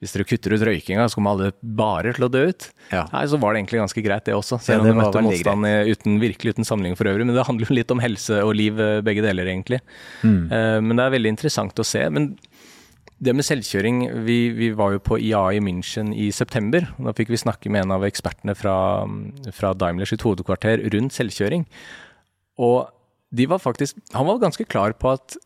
hvis 0.00 0.14
dere 0.14 0.26
kutter 0.30 0.54
ut 0.56 0.64
røykinga, 0.70 1.08
så 1.10 1.18
kommer 1.18 1.36
alle 1.36 1.52
bare 1.60 2.14
til 2.16 2.28
å 2.28 2.30
dø 2.32 2.46
ut. 2.48 2.68
Ja. 2.94 3.04
Nei, 3.12 3.26
Så 3.28 3.40
var 3.40 3.52
det 3.52 3.62
egentlig 3.62 3.82
ganske 3.82 4.04
greit, 4.04 4.24
det 4.24 4.36
også. 4.38 4.60
Selv 4.62 4.86
om 4.86 4.88
ja, 4.88 4.94
det, 4.94 4.98
møtte 5.02 5.24
motstand 5.26 5.70
uten, 5.92 6.18
virkelig 6.22 6.56
uten 6.56 6.68
sammenligning 6.68 6.98
for 6.98 7.10
øvrig. 7.12 7.28
Men 7.28 7.36
det 7.36 7.46
handler 7.48 7.68
jo 7.68 7.76
litt 7.76 7.92
om 7.92 8.02
helse 8.02 8.40
og 8.44 8.54
liv, 8.56 8.80
eh, 8.80 9.00
begge 9.04 9.24
deler, 9.26 9.50
egentlig. 9.52 9.82
Mm. 10.22 10.42
Uh, 10.48 10.78
men 10.80 10.96
det 10.96 11.04
er 11.04 11.16
veldig 11.18 11.34
interessant 11.36 11.82
å 11.82 11.86
se. 11.86 12.06
Men 12.14 12.32
det 13.18 13.34
med 13.34 13.46
selvkjøring 13.46 14.02
vi, 14.26 14.36
vi, 14.54 14.68
var 14.78 14.94
jo 14.94 15.02
på 15.02 15.18
IA 15.18 15.40
i 15.56 15.62
München 15.62 16.12
i 16.14 16.28
september. 16.34 16.86
Da 17.02 17.14
fikk 17.16 17.32
vi 17.34 17.40
snakke 17.40 17.70
med 17.72 17.84
en 17.84 17.96
av 17.96 18.06
ekspertene 18.06 18.54
fra, 18.58 18.76
fra 19.54 19.72
Daimler 19.74 20.06
sitt 20.06 20.22
hovedkvarter 20.26 20.84
rundt 20.94 21.16
selvkjøring. 21.16 21.66
Og 22.62 22.86
var 23.50 23.62
faktisk, 23.62 23.98
han 24.14 24.26
var 24.26 24.38
ganske 24.42 24.64
klar 24.64 24.94
på 24.94 25.10
at 25.16 25.36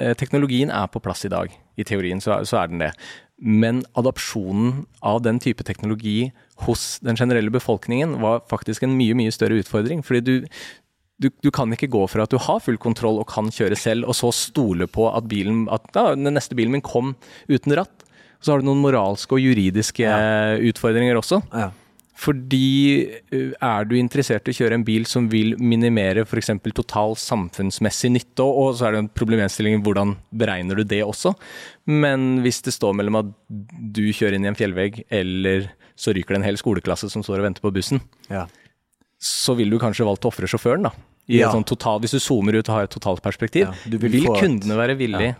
eh, 0.00 0.14
teknologien 0.14 0.70
er 0.70 0.86
på 0.92 1.00
plass 1.00 1.24
i 1.24 1.32
dag. 1.32 1.52
I 1.76 1.84
teorien 1.84 2.20
så, 2.20 2.42
så, 2.44 2.60
er 2.60 2.70
den 2.70 2.84
det. 2.84 2.92
Men 3.36 3.82
adopsjonen 3.96 4.84
av 5.04 5.22
den 5.24 5.40
type 5.40 5.64
teknologi 5.64 6.32
hos 6.64 6.98
den 7.04 7.16
generelle 7.16 7.52
befolkningen 7.52 8.16
var 8.22 8.44
faktisk 8.48 8.84
en 8.84 8.96
mye 8.96 9.16
mye 9.16 9.32
større 9.32 9.58
utfordring. 9.60 10.04
fordi 10.04 10.20
du, 10.20 10.48
du, 11.22 11.30
du, 11.40 11.50
kan 11.54 11.72
ikke 11.72 11.88
gå 11.92 12.02
fra 12.10 12.26
at 12.26 12.32
du 12.32 12.38
har 12.42 12.60
full 12.64 12.76
kontroll 12.80 13.20
og 13.22 13.28
kan 13.30 13.48
kjøre 13.52 13.78
selv, 13.78 14.08
og 14.08 14.16
så 14.18 14.32
stole 14.34 14.88
på 14.90 15.08
at, 15.08 15.28
bilen, 15.30 15.64
at 15.72 15.88
ja, 15.96 16.10
den 16.12 16.36
neste 16.36 16.56
bilen 16.58 16.76
min 16.76 16.84
kom 16.84 17.14
uten 17.48 17.76
ratt. 17.78 18.04
Så 18.40 18.52
har 18.52 18.60
du 18.60 18.68
noen 18.68 18.82
moralske 18.84 19.38
og 19.38 19.42
juridiske 19.42 20.04
ja. 20.04 20.54
utfordringer 20.60 21.16
også. 21.18 21.40
Ja. 21.56 21.70
Fordi 22.16 23.08
er 23.32 23.88
du 23.88 23.94
interessert 23.98 24.46
i 24.48 24.54
å 24.54 24.56
kjøre 24.56 24.78
en 24.78 24.84
bil 24.86 25.04
som 25.08 25.26
vil 25.32 25.52
minimere 25.60 26.24
f.eks. 26.24 26.52
total 26.76 27.16
samfunnsmessig 27.20 28.12
nytte, 28.14 28.44
og 28.44 28.76
så 28.78 28.88
er 28.88 28.96
det 28.96 29.02
en 29.04 29.10
problemstilling 29.12 29.82
hvordan 29.84 30.14
beregner 30.36 30.80
du 30.80 30.84
det 30.88 31.02
også. 31.04 31.34
Men 31.92 32.40
hvis 32.44 32.62
det 32.64 32.76
står 32.76 32.96
mellom 32.96 33.20
at 33.20 33.32
du 33.48 34.06
kjører 34.16 34.38
inn 34.38 34.48
i 34.48 34.52
en 34.52 34.56
fjellvegg, 34.56 35.02
eller 35.12 35.68
så 35.96 36.12
ryker 36.16 36.36
det 36.36 36.42
en 36.42 36.48
hel 36.48 36.60
skoleklasse 36.60 37.12
som 37.12 37.24
står 37.24 37.40
og 37.40 37.50
venter 37.50 37.64
på 37.64 37.72
bussen, 37.76 38.04
ja 38.32 38.46
så 39.26 39.56
vil 39.58 39.72
du 39.72 39.78
kanskje 39.82 40.06
valgt 40.06 40.26
å 40.26 40.32
ofre 40.32 40.48
sjåføren, 40.50 40.88
da. 40.88 40.94
Ja. 41.26 41.50
Sånn 41.50 41.66
total, 41.66 41.98
hvis 42.04 42.14
du 42.14 42.20
zoomer 42.22 42.54
ut 42.54 42.68
og 42.68 42.76
har 42.76 42.86
et 42.86 42.92
totalperspektiv. 42.94 43.66
Ja, 43.66 43.74
vil, 43.90 44.12
vil 44.12 44.28
kundene 44.30 44.76
være 44.78 44.94
villige 44.98 45.34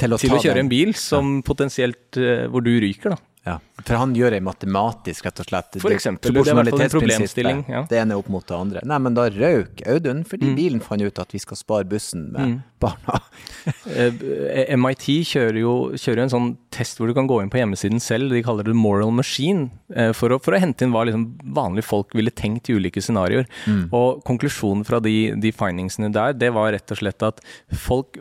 til, 0.00 0.12
å, 0.12 0.18
til 0.20 0.34
å, 0.36 0.40
kjøre 0.42 0.60
en 0.60 0.68
bil 0.68 0.92
som 0.98 1.38
potensielt 1.46 2.18
uh, 2.20 2.44
hvor 2.52 2.64
du 2.64 2.72
ryker, 2.82 3.14
da? 3.14 3.31
Ja, 3.42 3.56
for 3.82 3.98
han 3.98 4.12
gjør 4.14 4.36
ei 4.36 4.42
matematisk, 4.44 5.24
rett 5.26 5.40
og 5.42 5.46
slett. 5.48 5.76
For 5.82 5.90
eksempel, 5.90 6.30
det, 6.30 6.44
det 6.46 6.52
er 6.52 6.68
i 6.68 6.84
en 6.84 6.92
problemstilling. 6.92 7.62
Ja. 7.72 7.80
Det 7.90 7.98
ene 7.98 8.14
opp 8.20 8.28
mot 8.30 8.44
det 8.46 8.54
andre. 8.54 8.82
Nei, 8.86 8.98
men 9.02 9.16
da 9.16 9.24
røyk 9.34 9.82
Audun 9.90 10.20
fordi 10.28 10.52
mm. 10.52 10.54
bilen 10.58 10.82
fant 10.84 11.02
ut 11.02 11.18
at 11.18 11.34
vi 11.34 11.40
skal 11.42 11.58
spare 11.58 11.88
bussen 11.90 12.28
med 12.34 12.52
mm. 12.52 12.60
barna. 12.82 13.18
Eh, 13.92 14.72
MIT 14.74 15.04
kjører 15.28 15.56
jo, 15.60 15.72
kjører 15.94 16.24
en 16.24 16.30
sånn 16.32 16.48
test 16.74 16.98
hvor 16.98 17.06
du 17.06 17.14
kan 17.14 17.28
gå 17.30 17.36
inn 17.42 17.50
på 17.52 17.60
hjemmesiden 17.60 18.02
selv, 18.02 18.32
de 18.34 18.42
kaller 18.42 18.66
det 18.66 18.74
Moral 18.74 19.12
Machine, 19.14 19.68
eh, 19.94 20.10
for 20.16 20.34
å, 20.34 20.38
for 20.42 20.56
å 20.56 20.60
hente 20.62 20.82
inn 20.82 20.94
hva 20.94 21.04
liksom 21.06 21.28
vanlige 21.54 21.86
folk 21.86 22.16
ville 22.18 22.32
tenkt 22.34 22.70
i 22.70 22.76
ulike 22.78 23.02
scenarioer. 23.04 23.46
Mm. 23.70 23.84
Og 23.94 24.22
konklusjonen 24.26 24.82
fra 24.88 24.98
de, 25.04 25.14
de 25.38 25.54
findingsene 25.54 26.10
der, 26.14 26.34
det 26.38 26.50
var 26.56 26.72
rett 26.74 26.94
og 26.94 27.02
slett 27.02 27.26
at 27.26 27.42
folk 27.84 28.18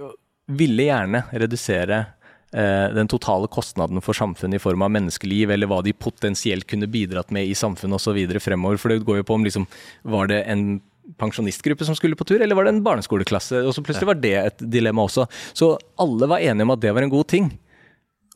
ville 0.51 0.89
gjerne 0.91 1.23
redusere 1.31 2.03
Eh, 2.03 2.20
den 2.51 3.07
totale 3.07 3.47
kostnaden 3.47 4.01
for 4.03 4.17
samfunnet 4.17 4.59
i 4.59 4.63
form 4.63 4.81
av 4.83 4.89
menneskeliv, 4.91 5.53
eller 5.55 5.69
hva 5.71 5.77
de 5.85 5.93
potensielt 5.95 6.65
kunne 6.67 6.89
bidratt 6.91 7.31
med 7.31 7.47
i 7.47 7.55
samfunnet 7.55 7.95
osv. 7.95 8.17
fremover. 8.43 8.75
For 8.81 8.91
det 8.91 9.05
går 9.07 9.21
jo 9.21 9.27
på 9.29 9.37
om 9.37 9.45
liksom, 9.47 9.67
var 10.03 10.27
det 10.27 10.41
en 10.51 10.81
pensjonistgruppe 11.19 11.85
som 11.85 11.95
skulle 11.95 12.15
på 12.19 12.27
tur, 12.27 12.41
eller 12.41 12.55
var 12.55 12.67
det 12.67 12.75
en 12.75 12.83
barneskoleklasse? 12.85 13.63
Og 13.65 13.75
så 13.75 13.83
plutselig 13.85 14.09
var 14.09 14.19
det 14.21 14.35
et 14.39 14.63
dilemma 14.73 15.05
også. 15.07 15.27
Så 15.53 15.73
alle 16.01 16.29
var 16.29 16.43
enige 16.43 16.67
om 16.67 16.73
at 16.75 16.83
det 16.83 16.93
var 16.95 17.05
en 17.05 17.13
god 17.13 17.27
ting. 17.31 17.51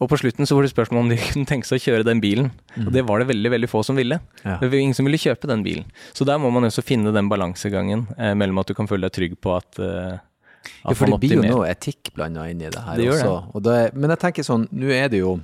Og 0.03 0.09
på 0.11 0.17
slutten 0.19 0.47
så 0.47 0.57
var 0.57 0.65
det 0.65 0.73
spørsmål 0.73 1.05
om 1.05 1.11
de 1.13 1.19
kunne 1.29 1.47
tenke 1.49 1.67
seg 1.67 1.79
å 1.79 1.85
kjøre 1.85 2.07
den 2.07 2.21
bilen. 2.23 2.51
Og 2.83 2.91
det 2.95 3.05
var 3.07 3.21
det 3.21 3.29
veldig 3.31 3.51
veldig 3.55 3.71
få 3.71 3.83
som 3.87 3.99
ville. 3.99 4.19
Ja. 4.43 4.57
Det 4.61 4.69
var 4.71 4.81
ingen 4.81 4.97
som 4.97 5.07
ville 5.07 5.21
kjøpe 5.21 5.49
den 5.51 5.63
bilen. 5.65 5.87
Så 6.13 6.27
der 6.27 6.39
må 6.41 6.51
man 6.53 6.67
også 6.67 6.83
finne 6.85 7.15
den 7.15 7.31
balansegangen 7.31 8.07
eh, 8.17 8.33
mellom 8.37 8.59
at 8.61 8.71
du 8.71 8.75
kan 8.77 8.89
føle 8.91 9.07
deg 9.07 9.15
trygg 9.15 9.37
på 9.43 9.55
at 9.55 9.79
eh, 9.79 10.17
ja, 10.65 10.93
for 10.93 11.11
det 11.11 11.19
blir 11.23 11.35
jo 11.39 11.43
noe 11.45 11.67
etikk 11.71 12.13
blanda 12.15 12.47
inn 12.51 12.61
i 12.63 12.69
det 12.71 12.85
her 12.85 12.99
det 12.99 13.09
også. 13.13 13.35
Det. 13.53 13.63
Det, 13.67 13.81
men 13.97 14.15
jeg 14.15 14.23
tenker 14.25 14.47
sånn, 14.47 14.69
nå 14.75 14.93
er 14.95 15.11
det 15.13 15.21
jo 15.21 15.35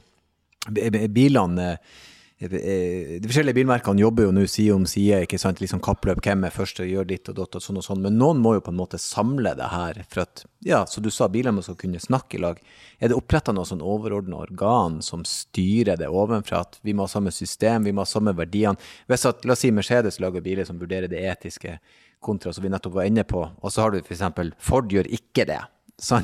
Bilene 0.70 1.68
eh, 1.74 2.00
De 2.41 3.27
forskjellige 3.27 3.53
bilmerkene 3.60 4.01
jobber 4.01 4.25
jo 4.25 4.31
nå 4.33 4.48
side 4.50 4.74
om 4.74 4.86
side, 4.89 5.19
ikke 5.27 5.38
sant, 5.38 5.60
liksom 5.62 5.81
kappløp, 5.86 6.24
hvem 6.25 6.48
er 6.48 6.53
først 6.55 6.79
å 6.81 6.88
gjøre 6.88 7.12
ditt 7.12 7.29
og 7.29 7.38
datt 7.38 7.57
og 7.60 7.62
sånn 7.62 7.77
og 7.77 7.86
sånn, 7.86 8.01
men 8.01 8.17
noen 8.17 8.41
må 8.41 8.55
jo 8.55 8.63
på 8.65 8.74
en 8.74 8.79
måte 8.79 8.98
samle 9.01 9.53
det 9.60 9.67
her. 9.69 10.00
For 10.10 10.24
at, 10.24 10.41
ja, 10.65 10.79
så 10.89 11.03
du 11.05 11.12
sa 11.13 11.27
bilene 11.29 11.53
må 11.60 11.75
kunne 11.77 12.01
snakke 12.01 12.39
i 12.39 12.41
lag. 12.41 12.62
Er 12.98 13.12
det 13.12 13.17
oppretta 13.19 13.53
noe 13.53 13.69
sånn 13.69 13.83
overordna 13.86 14.39
organ 14.41 15.00
som 15.05 15.21
styrer 15.27 16.00
det 16.01 16.10
ovenfra, 16.10 16.63
at 16.65 16.79
vi 16.81 16.95
må 16.98 17.05
ha 17.05 17.13
samme 17.13 17.33
system, 17.36 17.86
vi 17.86 17.93
må 17.93 18.07
ha 18.07 18.10
samme 18.10 18.33
verdiene? 18.38 18.79
Hvis 19.12 19.27
at, 19.29 19.45
La 19.45 19.53
oss 19.53 19.62
si 19.62 19.69
Mercedes 19.74 20.17
lager 20.24 20.41
biler 20.41 20.65
som 20.65 20.81
vurderer 20.81 21.12
det 21.12 21.21
etiske 21.21 21.77
kontra 22.21 22.53
som 22.53 22.65
vi 22.65 22.74
nettopp 22.74 22.98
var 22.98 23.10
inne 23.10 23.25
på, 23.27 23.41
og 23.41 23.74
så 23.74 23.86
har 23.86 23.93
du 23.93 24.01
f.eks. 24.01 24.25
Ford 24.62 24.89
gjør 24.89 25.10
ikke 25.13 25.45
det. 25.50 25.62
Så 26.01 26.17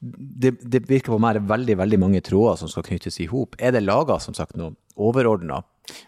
det, 0.00 0.54
det, 0.62 0.86
virker 0.88 1.12
på 1.12 1.18
meg 1.20 1.42
veldig 1.44 1.76
veldig 1.82 1.98
mange 2.00 2.22
tråder 2.24 2.56
som 2.62 2.70
skal 2.72 2.86
knyttes 2.86 3.20
i 3.20 3.28
hop. 3.28 3.58
Er 3.60 3.74
det 3.74 3.84
laga 3.84 4.16
som 4.22 4.32
sagt 4.36 4.56
noe 4.56 4.72
overordna? 4.96 5.62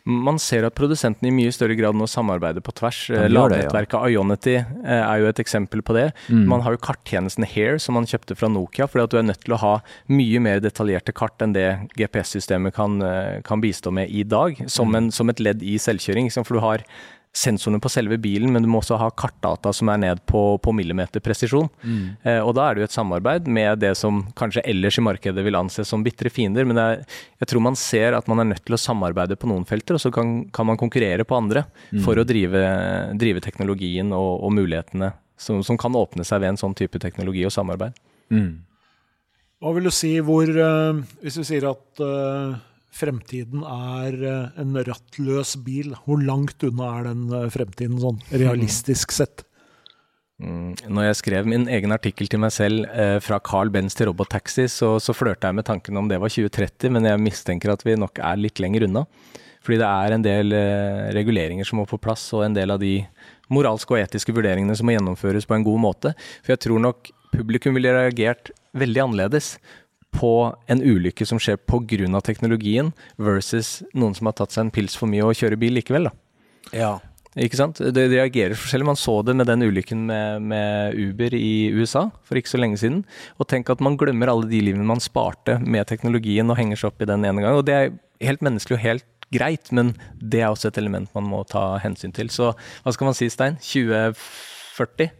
Man 0.06 0.38
ser 0.38 0.64
at 0.68 0.76
produsentene 0.78 1.30
i 1.30 1.34
mye 1.34 1.52
større 1.52 1.74
grad 1.76 1.96
nå 1.98 2.06
samarbeider 2.08 2.62
på 2.64 2.72
tvers. 2.78 3.00
Ladnettverket 3.10 3.96
ja. 3.96 4.12
Ionity 4.14 4.54
eh, 4.60 5.00
er 5.00 5.22
jo 5.22 5.30
et 5.30 5.40
eksempel 5.42 5.82
på 5.84 5.96
det. 5.96 6.06
Mm. 6.28 6.44
Man 6.52 6.62
har 6.64 6.76
jo 6.76 6.82
karttjenesten 6.84 7.46
Hair 7.48 7.80
som 7.82 7.98
man 7.98 8.06
kjøpte 8.08 8.36
fra 8.38 8.50
Nokia, 8.52 8.86
fordi 8.90 9.04
at 9.04 9.14
du 9.14 9.18
er 9.20 9.26
nødt 9.26 9.42
til 9.44 9.56
å 9.56 9.60
ha 9.64 9.74
mye 10.12 10.42
mer 10.44 10.62
detaljerte 10.64 11.14
kart 11.16 11.42
enn 11.44 11.56
det 11.56 11.66
GPS-systemet 11.98 12.76
kan, 12.76 13.00
eh, 13.02 13.40
kan, 13.46 13.64
bistå 13.64 13.92
med 13.94 14.12
i 14.12 14.22
dag, 14.28 14.62
som, 14.68 14.92
mm. 14.92 15.00
en, 15.00 15.10
som 15.14 15.32
et 15.32 15.42
ledd 15.42 15.64
i 15.64 15.76
selvkjøring. 15.80 16.30
For 16.36 16.58
du 16.58 16.64
har 16.64 16.86
sensorene 17.34 17.80
på 17.82 17.90
selve 17.90 18.16
bilen, 18.22 18.52
men 18.54 18.62
du 18.62 18.68
må 18.70 18.78
også 18.78 18.96
ha 19.00 19.08
kartdata 19.18 19.72
som 19.74 19.88
er 19.90 19.98
ned 19.98 20.20
på, 20.30 20.40
på 20.62 20.72
millimeterpresisjon. 20.78 21.66
Mm. 21.82 22.02
Eh, 22.22 22.38
og 22.38 22.52
da 22.54 22.68
er 22.68 22.76
det 22.76 22.84
jo 22.84 22.88
et 22.88 22.94
samarbeid 22.94 23.48
med 23.50 23.80
det 23.82 23.90
som 23.98 24.20
kanskje 24.38 24.62
ellers 24.70 25.00
i 25.00 25.04
markedet 25.04 25.42
vil 25.42 25.58
anses 25.58 25.90
som 25.90 26.04
bitre 26.06 26.30
fiender. 26.30 26.66
Men 26.68 26.78
er, 26.78 27.02
jeg 27.42 27.50
tror 27.50 27.64
man 27.66 27.78
ser 27.78 28.14
at 28.14 28.30
man 28.30 28.44
er 28.44 28.52
nødt 28.52 28.62
til 28.62 28.76
å 28.76 28.80
samarbeide 28.80 29.38
på 29.40 29.50
noen 29.50 29.66
felter, 29.66 29.98
og 29.98 30.04
så 30.04 30.12
kan, 30.14 30.44
kan 30.54 30.68
man 30.70 30.78
konkurrere 30.80 31.26
på 31.26 31.38
andre 31.38 31.64
mm. 31.90 32.04
for 32.06 32.20
å 32.20 32.26
drive, 32.28 32.62
drive 33.18 33.42
teknologien 33.42 34.14
og, 34.14 34.30
og 34.46 34.54
mulighetene 34.54 35.10
som, 35.40 35.58
som, 35.66 35.78
kan 35.80 35.98
åpne 35.98 36.22
seg 36.26 36.44
ved 36.44 36.54
en 36.54 36.60
sånn 36.60 36.76
type 36.78 37.02
teknologi 37.02 37.42
og 37.48 37.54
samarbeid. 37.54 37.98
Mm. 38.30 38.62
Hva 39.58 39.74
vil 39.74 39.88
du 39.88 39.92
si 39.94 40.14
hvor 40.24 40.48
uh, 40.48 40.96
Hvis 41.22 41.36
du 41.38 41.44
sier 41.46 41.66
at 41.68 42.00
uh 42.04 42.54
fremtiden 42.94 43.64
er 43.66 44.20
eh, 44.20 44.60
en 44.62 44.78
rattløs 44.86 45.56
bil. 45.66 45.96
Hvor 46.04 46.22
langt 46.22 46.62
unna 46.66 46.92
er 46.98 47.10
den 47.10 47.26
eh, 47.32 47.50
fremtiden 47.54 48.00
sånn 48.02 48.22
realistisk 48.32 49.14
sett? 49.14 49.44
Mm, 50.42 50.74
når 50.90 51.08
jeg 51.08 51.18
skrev 51.20 51.46
min 51.46 51.68
egen 51.70 51.94
artikkel 51.94 52.26
til 52.30 52.40
meg 52.42 52.50
selv 52.54 52.88
eh, 52.90 53.20
fra 53.22 53.38
Carl 53.44 53.70
Benz 53.74 53.94
til 53.94 54.10
robottaxi, 54.10 54.66
så, 54.70 54.96
så 54.98 55.14
flørta 55.14 55.50
jeg 55.50 55.60
med 55.60 55.68
tanken 55.68 56.00
om 56.00 56.10
det 56.10 56.18
var 56.22 56.32
2030, 56.32 56.90
men 56.96 57.06
jeg 57.06 57.22
mistenker 57.22 57.74
at 57.74 57.84
vi 57.86 57.94
nok 57.98 58.18
er 58.18 58.40
litt 58.40 58.62
lenger 58.62 58.88
unna. 58.88 59.04
Fordi 59.64 59.78
det 59.80 59.88
er 59.88 60.14
en 60.14 60.24
del 60.24 60.56
eh, 60.58 61.04
reguleringer 61.16 61.68
som 61.68 61.80
må 61.80 61.86
på 61.88 62.00
plass, 62.02 62.26
og 62.36 62.44
en 62.44 62.56
del 62.56 62.74
av 62.74 62.82
de 62.82 62.98
moralske 63.52 63.94
og 63.94 64.02
etiske 64.02 64.34
vurderingene 64.34 64.74
som 64.76 64.88
må 64.88 64.96
gjennomføres 64.96 65.46
på 65.48 65.56
en 65.56 65.66
god 65.66 65.80
måte. 65.86 66.12
For 66.42 66.56
jeg 66.56 66.64
tror 66.66 66.82
nok 66.82 67.14
publikum 67.34 67.78
ville 67.78 67.94
reagert 67.94 68.50
veldig 68.76 69.04
annerledes 69.06 69.54
på 70.14 70.32
en 70.70 70.82
ulykke 70.82 71.26
som 71.26 71.40
skjer 71.42 71.58
pga. 71.58 72.20
teknologien, 72.20 72.92
versus 73.18 73.82
noen 73.94 74.14
som 74.14 74.26
har 74.30 74.38
tatt 74.38 74.54
seg 74.54 74.66
en 74.66 74.70
pils 74.70 74.96
for 74.96 75.10
mye 75.10 75.24
og 75.24 75.34
kjører 75.34 75.58
bil 75.58 75.74
likevel. 75.74 76.08
da. 76.08 76.14
Ja. 76.72 76.94
Ikke 77.34 77.58
sant? 77.58 77.80
Det 77.82 78.04
reagerer 78.12 78.54
forskjellig. 78.54 78.86
Man 78.86 78.98
så 78.98 79.16
det 79.26 79.34
med 79.34 79.48
den 79.50 79.64
ulykken 79.66 80.04
med, 80.06 80.42
med, 80.42 80.94
Uber 80.94 81.34
i 81.34 81.72
USA 81.74 82.06
for 82.22 82.38
ikke 82.38 82.52
så 82.52 82.60
lenge 82.62 82.78
siden. 82.78 83.02
Og 83.42 83.48
tenk 83.50 83.70
at 83.70 83.82
man 83.82 83.98
glemmer 83.98 84.30
alle 84.30 84.46
de 84.46 84.60
livene 84.62 84.86
man 84.86 85.02
sparte 85.02 85.58
med 85.58 85.88
teknologien 85.90 86.50
og 86.50 86.58
henger 86.60 86.78
seg 86.78 86.92
opp 86.92 87.02
i 87.02 87.10
den 87.10 87.26
ene 87.26 87.42
gang. 87.42 87.58
Og 87.58 87.66
det 87.66 87.74
er 87.74 87.96
helt 88.22 88.44
menneskelig 88.44 88.78
og 88.78 88.84
helt 88.84 89.10
greit, 89.34 89.72
men 89.74 89.96
det 90.22 90.44
er 90.44 90.52
også 90.52 90.70
et 90.70 90.78
element 90.78 91.10
man 91.16 91.26
må 91.26 91.42
ta 91.50 91.74
hensyn 91.82 92.14
til. 92.14 92.30
Så 92.30 92.52
hva 92.54 92.94
skal 92.94 93.10
man 93.10 93.18
si, 93.18 93.26
Stein? 93.32 93.58
2040? 93.58 95.10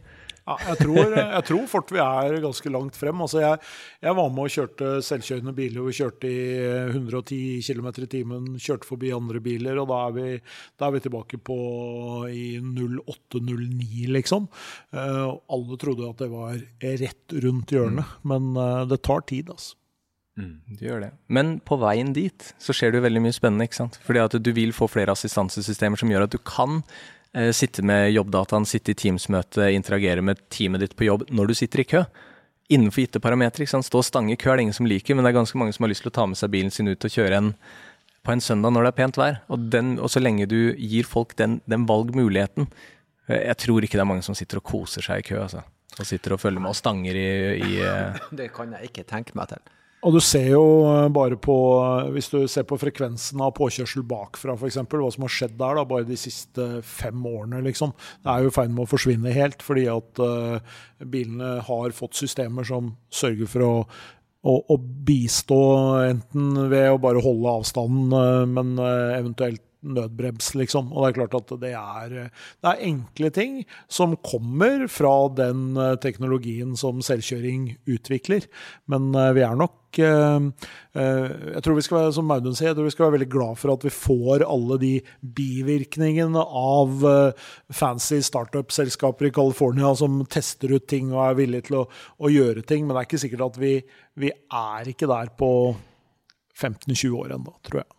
Ja, 0.45 0.59
jeg, 0.69 0.77
tror, 0.83 1.15
jeg 1.17 1.45
tror 1.49 1.69
fort 1.73 1.93
vi 1.95 2.01
er 2.05 2.35
ganske 2.45 2.73
langt 2.73 2.99
frem. 3.01 3.23
Altså 3.25 3.41
jeg, 3.41 3.61
jeg 4.05 4.17
var 4.19 4.33
med 4.35 4.43
og 4.45 4.53
kjørte 4.53 4.91
selvkjørende 5.07 5.55
biler. 5.57 5.87
Vi 5.87 5.95
kjørte 5.97 6.29
i 6.29 6.43
110 6.91 7.39
km 7.65 7.89
i 8.05 8.09
timen, 8.13 8.51
kjørte 8.61 8.89
forbi 8.89 9.15
andre 9.17 9.41
biler. 9.45 9.81
Og 9.81 9.89
da 9.89 10.01
er 10.11 10.19
vi, 10.19 10.27
da 10.77 10.89
er 10.89 10.97
vi 10.97 11.05
tilbake 11.07 11.41
på 11.41 11.57
i 12.29 12.45
08-09, 12.61 14.11
liksom. 14.19 14.51
Uh, 14.93 15.33
alle 15.33 15.81
trodde 15.81 16.11
at 16.13 16.21
det 16.21 16.29
var 16.33 16.61
rett 17.05 17.39
rundt 17.47 17.73
hjørnet, 17.73 18.05
mm. 18.05 18.29
men 18.35 18.53
uh, 18.61 18.85
det 18.91 19.01
tar 19.07 19.25
tid, 19.31 19.49
altså. 19.55 19.79
Mm, 20.35 20.55
det 20.67 20.89
gjør 20.89 21.03
det. 21.05 21.11
Men 21.31 21.59
på 21.63 21.79
veien 21.79 22.11
dit 22.15 22.49
så 22.59 22.75
skjer 22.75 22.91
det 22.91 22.99
jo 22.99 23.07
veldig 23.07 23.23
mye 23.23 23.37
spennende. 23.37 23.69
ikke 23.69 23.81
sant? 23.85 24.01
Fordi 24.05 24.23
at 24.25 24.35
du 24.43 24.51
vil 24.55 24.75
få 24.75 24.89
flere 24.91 25.15
assistansesystemer 25.15 26.01
som 26.01 26.11
gjør 26.11 26.27
at 26.27 26.35
du 26.35 26.41
kan 26.43 26.81
eh, 26.81 27.15
sitte 27.57 27.83
med 27.83 28.13
jobbdataen, 28.15 28.67
sitte 28.69 28.93
i 28.93 28.99
Teams-møte, 28.99 29.67
interagere 29.75 30.23
med 30.23 30.39
teamet 30.55 30.85
ditt 30.85 30.93
på 30.95 31.09
jobb 31.09 31.25
når 31.35 31.51
du 31.51 31.55
sitter 31.59 31.83
i 31.83 31.87
kø. 31.91 32.05
Innenfor 32.73 33.03
gitte 33.03 33.21
parametere. 33.21 33.67
Stå 33.67 34.01
og 34.01 34.07
stange 34.07 34.33
i 34.33 34.39
kø 34.41 34.53
er 34.53 34.61
det 34.61 34.69
ingen 34.69 34.77
som 34.77 34.87
liker, 34.89 35.17
men 35.17 35.27
det 35.27 35.33
er 35.33 35.41
ganske 35.41 35.59
mange 35.59 35.75
som 35.75 35.85
har 35.85 35.93
lyst 35.93 36.07
til 36.07 36.13
å 36.13 36.17
ta 36.17 36.29
med 36.31 36.39
seg 36.39 36.53
bilen 36.55 36.71
sin 36.73 36.89
ut 36.89 37.09
og 37.09 37.17
kjøre 37.17 37.41
en 37.41 37.51
på 38.25 38.33
en 38.33 38.41
søndag 38.41 38.73
når 38.73 38.87
det 38.87 38.91
er 38.93 38.99
pent 39.03 39.21
vær. 39.21 39.39
Og, 39.53 39.69
den, 39.73 39.95
og 40.01 40.11
så 40.13 40.23
lenge 40.23 40.49
du 40.51 40.59
gir 40.81 41.09
folk 41.09 41.37
den, 41.41 41.59
den 41.71 41.85
valgmuligheten 41.89 42.69
eh, 43.29 43.43
Jeg 43.51 43.59
tror 43.67 43.85
ikke 43.85 43.99
det 43.99 44.05
er 44.07 44.13
mange 44.15 44.27
som 44.27 44.37
sitter 44.39 44.63
og 44.63 44.69
koser 44.71 45.05
seg 45.05 45.21
i 45.21 45.29
kø, 45.29 45.43
altså. 45.45 45.65
Og 45.95 46.09
sitter 46.09 46.35
og 46.35 46.41
følger 46.43 46.63
med 46.63 46.73
og 46.73 46.79
stanger 46.79 47.19
i, 47.21 47.29
i 47.61 47.81
eh, 47.85 48.25
Det 48.41 48.49
kan 48.55 48.73
jeg 48.75 48.91
ikke 48.91 49.07
tenke 49.11 49.37
meg 49.39 49.53
til. 49.53 49.75
Og 50.05 50.13
du 50.13 50.21
ser 50.21 50.51
jo 50.53 50.65
eh, 50.91 51.07
bare 51.13 51.39
på 51.41 51.57
eh, 51.81 52.11
Hvis 52.15 52.31
du 52.33 52.39
ser 52.51 52.67
på 52.69 52.79
frekvensen 52.81 53.41
av 53.45 53.55
påkjørsel 53.57 54.05
bakfra, 54.09 54.57
f.eks., 54.59 54.81
hva 54.85 55.13
som 55.15 55.27
har 55.27 55.33
skjedd 55.33 55.57
der 55.61 55.79
da, 55.81 55.87
bare 55.89 56.09
de 56.09 56.19
siste 56.21 56.67
fem 56.85 57.25
årene, 57.29 57.63
liksom. 57.65 57.95
Det 58.25 58.33
er 58.33 58.45
jo 58.45 58.53
i 58.53 58.55
ferd 58.55 58.75
med 58.75 58.85
å 58.85 58.91
forsvinne 58.91 59.33
helt, 59.35 59.65
fordi 59.65 59.87
at 59.91 60.21
uh, 60.21 60.75
bilene 61.01 61.57
har 61.65 61.97
fått 61.97 62.19
systemer 62.19 62.67
som 62.69 62.93
sørger 63.13 63.49
for 63.51 63.65
å, 63.65 63.75
å, 64.53 64.77
bistå 65.09 65.61
enten 66.05 66.67
ved 66.73 66.91
å 66.93 67.01
bare 67.01 67.23
holde 67.25 67.55
avstanden, 67.61 68.51
men 68.53 68.75
eventuelt 68.81 69.63
nødbrems, 69.85 70.51
liksom. 70.57 70.91
Og 70.93 71.05
det 71.05 71.11
er 71.11 71.17
klart 71.19 71.39
at 71.41 71.55
det 71.61 71.73
er, 71.77 72.15
det 72.33 72.71
er 72.71 72.85
enkle 72.89 73.31
ting 73.37 73.57
som 73.93 74.17
kommer 74.25 74.87
fra 74.93 75.15
den 75.37 75.77
teknologien 76.05 76.73
som 76.81 77.05
selvkjøring 77.05 77.71
utvikler. 77.97 78.49
Men 78.93 79.11
vi 79.37 79.45
er 79.45 79.59
nok 79.61 79.84
eh, 80.03 80.49
jeg 80.95 81.63
tror 81.65 81.79
vi 81.79 81.85
skal 81.87 81.99
være 82.01 82.15
som 82.17 82.27
Maudun 82.29 82.57
sier, 82.57 82.71
jeg 82.71 82.79
tror 82.79 82.89
vi 82.89 82.95
skal 82.95 83.07
være 83.07 83.17
veldig 83.19 83.31
glad 83.35 83.61
for 83.61 83.75
at 83.75 83.87
vi 83.87 83.93
får 83.95 84.45
alle 84.47 84.79
de 84.83 84.93
bivirkningene 85.39 86.43
av 86.45 87.07
fancy 87.75 88.21
startup-selskaper 88.25 89.29
i 89.29 89.35
California 89.35 89.93
som 89.99 90.23
tester 90.31 90.75
ut 90.77 90.87
ting 90.91 91.13
og 91.15 91.23
er 91.27 91.39
villige 91.43 91.69
til 91.69 91.81
å, 91.83 91.87
å, 92.19 92.33
gjøre 92.33 92.67
ting. 92.67 92.87
Men 92.87 92.95
det 92.95 93.03
er 93.03 93.11
ikke 93.11 93.23
sikkert 93.25 93.47
at 93.49 93.61
vi, 93.63 93.75
vi 94.21 94.33
er 94.33 94.91
ikke 94.91 95.11
der 95.11 95.33
på 95.39 95.51
15-20 96.55 97.17
år 97.19 97.35
ennå, 97.39 97.55
tror 97.67 97.83
jeg. 97.83 97.91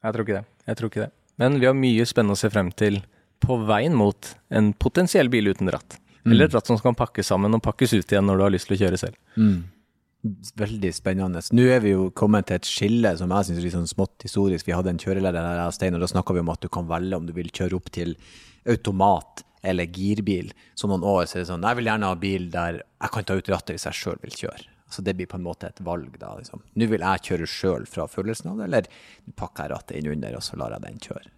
Jeg 0.00 0.14
tror 0.16 0.26
ikke 0.26 0.38
det. 0.38 0.46
Jeg 0.70 0.78
tror 0.78 0.92
ikke 0.92 1.06
det. 1.06 1.10
Men 1.40 1.58
vi 1.60 1.68
har 1.68 1.76
mye 1.76 2.06
spennende 2.08 2.36
å 2.36 2.40
se 2.40 2.50
frem 2.52 2.70
til 2.76 3.00
på 3.40 3.56
veien 3.68 3.96
mot 3.96 4.34
en 4.52 4.72
potensiell 4.76 5.30
bil 5.32 5.50
uten 5.50 5.70
ratt. 5.72 5.98
Mm. 6.24 6.32
Eller 6.32 6.48
et 6.48 6.56
ratt 6.56 6.68
som 6.68 6.78
kan 6.80 6.96
pakkes 6.96 7.30
sammen 7.32 7.56
og 7.56 7.62
pakkes 7.64 7.94
ut 7.96 8.12
igjen 8.12 8.26
når 8.28 8.36
du 8.36 8.44
har 8.44 8.52
lyst 8.52 8.68
til 8.68 8.76
å 8.76 8.80
kjøre 8.82 9.00
selv. 9.00 9.16
Mm. 9.36 9.62
Veldig 10.20 10.90
spennende. 10.92 11.40
Nå 11.56 11.64
er 11.72 11.78
vi 11.80 11.94
jo 11.94 12.10
kommet 12.12 12.50
til 12.50 12.58
et 12.58 12.68
skille 12.68 13.12
som 13.16 13.30
jeg 13.32 13.48
syns 13.48 13.60
er 13.60 13.64
litt 13.64 13.76
sånn 13.76 13.88
smått 13.88 14.26
historisk. 14.26 14.66
Vi 14.68 14.74
hadde 14.76 14.92
en 14.92 15.00
kjørelærer 15.00 15.46
her, 15.46 15.70
Stein, 15.72 15.96
og 15.96 16.04
da 16.04 16.10
snakka 16.10 16.36
vi 16.36 16.42
om 16.42 16.52
at 16.52 16.60
du 16.60 16.68
kan 16.72 16.88
velge 16.90 17.16
om 17.16 17.28
du 17.28 17.32
vil 17.36 17.48
kjøre 17.48 17.78
opp 17.78 17.88
til 17.94 18.12
automat 18.68 19.44
eller 19.64 19.88
girbil. 19.88 20.52
Så 20.76 20.90
noen 20.90 21.06
år 21.06 21.24
så 21.24 21.38
er 21.38 21.44
det 21.44 21.50
sånn 21.50 21.64
Jeg 21.64 21.78
vil 21.78 21.88
gjerne 21.88 22.12
ha 22.12 22.20
bil 22.20 22.46
der 22.52 22.82
jeg 22.82 23.14
kan 23.16 23.26
ta 23.28 23.38
ut 23.38 23.50
rattet 23.52 23.76
hvis 23.76 23.88
jeg 23.88 24.00
sjøl 24.02 24.20
vil 24.20 24.36
kjøre. 24.42 24.68
Så 24.90 25.04
det 25.06 25.14
blir 25.16 25.28
på 25.30 25.38
en 25.38 25.46
måte 25.46 25.70
et 25.70 25.80
valg, 25.86 26.12
da. 26.18 26.34
Liksom. 26.36 26.64
Nå 26.76 26.88
vil 26.90 27.04
jeg 27.06 27.26
kjøre 27.28 27.48
sjøl 27.48 27.84
fra 27.88 28.08
følelsen 28.10 28.52
av 28.52 28.58
det, 28.58 28.66
eller 28.66 29.36
pakker 29.38 29.68
jeg 29.68 29.72
rattet 29.72 30.00
inn 30.00 30.10
under, 30.16 30.36
og 30.36 30.42
så 30.44 30.58
lar 30.58 30.74
jeg 30.74 30.84
den 30.88 30.98
kjøre. 31.04 31.30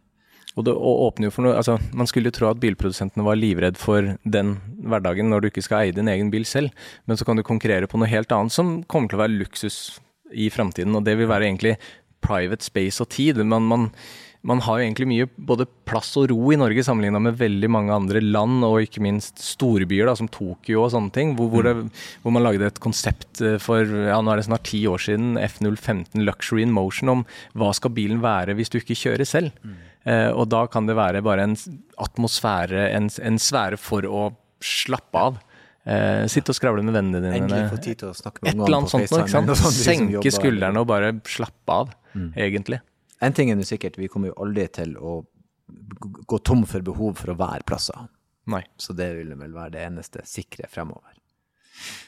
Og 0.57 0.67
det 0.67 0.75
åpner 0.77 1.29
jo 1.29 1.33
for 1.33 1.47
noe, 1.47 1.57
altså 1.57 1.79
Man 1.97 2.09
skulle 2.11 2.29
jo 2.29 2.37
tro 2.37 2.51
at 2.51 2.61
bilprodusentene 2.61 3.25
var 3.25 3.39
livredd 3.41 3.79
for 3.81 4.15
den 4.23 4.57
hverdagen 4.85 5.31
når 5.33 5.43
du 5.43 5.51
ikke 5.51 5.65
skal 5.65 5.87
eie 5.87 5.97
din 5.97 6.11
egen 6.13 6.33
bil 6.33 6.45
selv, 6.49 6.75
men 7.09 7.17
så 7.17 7.25
kan 7.29 7.39
du 7.39 7.47
konkurrere 7.47 7.89
på 7.89 8.01
noe 8.01 8.11
helt 8.11 8.33
annet 8.35 8.55
som 8.55 8.81
kommer 8.85 9.09
til 9.09 9.21
å 9.21 9.25
være 9.25 9.39
luksus 9.39 9.79
i 10.33 10.51
framtiden. 10.53 10.95
Og 10.97 11.07
det 11.07 11.17
vil 11.21 11.31
være 11.31 11.49
egentlig 11.49 11.79
private 12.23 12.65
space 12.65 13.03
og 13.03 13.11
tid. 13.13 13.41
Man, 13.49 13.67
man, 13.69 13.89
man 14.47 14.63
har 14.65 14.79
jo 14.79 14.87
egentlig 14.87 15.09
mye 15.11 15.29
både 15.51 15.67
plass 15.89 16.13
og 16.21 16.29
ro 16.33 16.53
i 16.55 16.59
Norge 16.61 16.85
sammenligna 16.87 17.21
med 17.23 17.39
veldig 17.41 17.71
mange 17.73 17.95
andre 17.95 18.23
land, 18.23 18.63
og 18.67 18.85
ikke 18.85 19.03
minst 19.05 19.43
storbyer 19.43 20.09
da, 20.09 20.17
som 20.19 20.31
Tokyo 20.33 20.85
og 20.85 20.93
sånne 20.95 21.15
ting, 21.15 21.37
hvor, 21.39 21.51
hvor, 21.53 21.67
det, 21.67 21.89
hvor, 22.23 22.35
man 22.35 22.47
lagde 22.47 22.69
et 22.69 22.83
konsept 22.83 23.43
eh, 23.45 23.59
for 23.63 23.87
ja, 23.87 24.21
nå 24.21 24.33
er 24.35 24.43
det 24.43 24.49
snart 24.49 24.69
ti 24.71 24.85
år 24.91 25.03
siden, 25.05 25.37
F015 25.41 26.27
Luxury 26.27 26.67
in 26.67 26.75
Motion, 26.75 27.13
om 27.13 27.25
hva 27.59 27.73
skal 27.77 27.95
bilen 27.97 28.23
være 28.25 28.57
hvis 28.59 28.73
du 28.73 28.81
ikke 28.81 28.99
kjører 29.05 29.29
selv. 29.29 29.57
Mm. 29.63 29.81
Eh, 30.09 30.29
og 30.31 30.49
da 30.51 30.65
kan 30.71 30.89
det 30.89 30.97
være 30.99 31.23
bare 31.25 31.47
en 31.47 31.57
atmosfære, 32.03 32.89
en, 32.97 33.09
en 33.23 33.41
sfære 33.41 33.79
for 33.81 34.07
å 34.09 34.29
slappe 34.63 35.27
av. 35.29 35.41
Eh, 35.83 36.25
sitte 36.31 36.55
og 36.55 36.59
skravle 36.59 36.85
med 36.87 36.95
vennene 36.95 37.21
dine. 37.23 37.43
Endelig 37.43 37.71
få 37.73 37.81
tid 37.83 38.01
til 38.03 38.13
å 38.13 38.17
snakke 38.17 38.45
med 38.47 38.63
ungene 38.63 38.87
på 38.87 39.03
FaceTime. 39.03 39.57
Senke 39.75 40.35
skuldrene 40.35 40.83
og 40.83 40.89
bare 40.91 41.15
slappe 41.29 41.79
av, 41.85 41.95
mm. 42.15 42.33
egentlig. 42.39 42.83
En 43.23 43.35
ting 43.35 43.51
er 43.53 43.59
nå 43.59 43.67
sikkert, 43.67 43.99
vi 43.99 44.11
kommer 44.11 44.33
jo 44.33 44.39
aldri 44.43 44.67
til 44.75 44.97
å 44.99 45.21
gå 46.03 46.39
tom 46.43 46.67
for 46.69 46.85
behov 46.85 47.17
for 47.21 47.35
å 47.35 47.39
være 47.39 47.67
plasser. 47.67 48.07
Nei. 48.51 48.63
Så 48.81 48.95
det 48.99 49.13
vil 49.15 49.35
vel 49.39 49.55
være 49.55 49.77
det 49.77 49.85
eneste 49.87 50.25
sikre 50.27 50.67
fremover. 50.71 51.15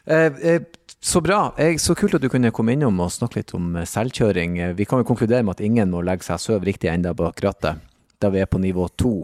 Eh, 0.05 0.17
eh, 0.27 0.63
så 1.01 1.21
bra. 1.21 1.55
Så 1.79 1.95
kult 1.95 2.15
at 2.15 2.23
du 2.23 2.31
kunne 2.33 2.53
komme 2.55 2.77
innom 2.77 3.01
og 3.05 3.13
snakke 3.13 3.41
litt 3.41 3.55
om 3.57 3.75
eh, 3.77 3.89
selvkjøring. 3.89 4.59
Vi 4.77 4.89
kan 4.89 5.03
jo 5.03 5.09
konkludere 5.09 5.45
med 5.45 5.59
at 5.59 5.65
ingen 5.65 5.93
må 5.93 6.05
legge 6.05 6.27
seg 6.27 6.43
søv 6.43 6.65
riktig 6.69 6.93
enda 6.93 7.15
bak 7.17 7.43
rattet, 7.45 7.85
da 8.21 8.33
vi 8.33 8.43
er 8.43 8.51
på 8.51 8.63
nivå 8.63 8.89
to. 9.01 9.17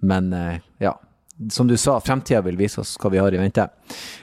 Men 0.00 0.30
ja, 0.80 0.94
som 1.52 1.68
du 1.68 1.74
sa, 1.76 1.98
fremtida 2.00 2.40
vil 2.40 2.56
vise 2.56 2.80
oss 2.80 2.94
hva 3.00 3.10
vi 3.12 3.18
har 3.20 3.34
i 3.36 3.40
vente. 3.40 3.66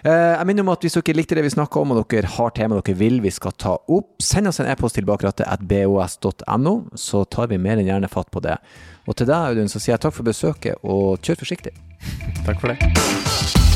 Jeg 0.02 0.48
minner 0.50 0.66
om 0.66 0.72
at 0.74 0.82
hvis 0.82 0.98
dere 0.98 1.14
likte 1.20 1.38
det 1.38 1.44
vi 1.46 1.52
snakka 1.54 1.84
om, 1.84 1.94
og 1.94 2.08
dere 2.10 2.32
har 2.34 2.56
tema 2.58 2.80
dere 2.80 2.98
vil 2.98 3.20
vi 3.22 3.30
skal 3.34 3.54
ta 3.54 3.76
opp, 3.78 4.16
send 4.18 4.50
oss 4.50 4.58
en 4.64 4.72
e-post 4.72 4.98
til 4.98 5.06
bakrattet.bos.no, 5.06 6.76
så 6.98 7.24
tar 7.30 7.54
vi 7.54 7.62
mer 7.62 7.78
enn 7.78 7.92
gjerne 7.92 8.10
fatt 8.10 8.34
på 8.34 8.42
det. 8.42 8.58
Og 9.06 9.14
til 9.14 9.30
deg, 9.30 9.54
Audun, 9.54 9.70
så 9.70 9.78
sier 9.78 9.94
jeg 10.00 10.08
takk 10.08 10.18
for 10.18 10.26
besøket, 10.26 10.82
og 10.82 11.22
kjør 11.22 11.44
forsiktig. 11.46 11.78
Takk 12.42 12.58
for 12.58 12.74
det. 12.74 13.67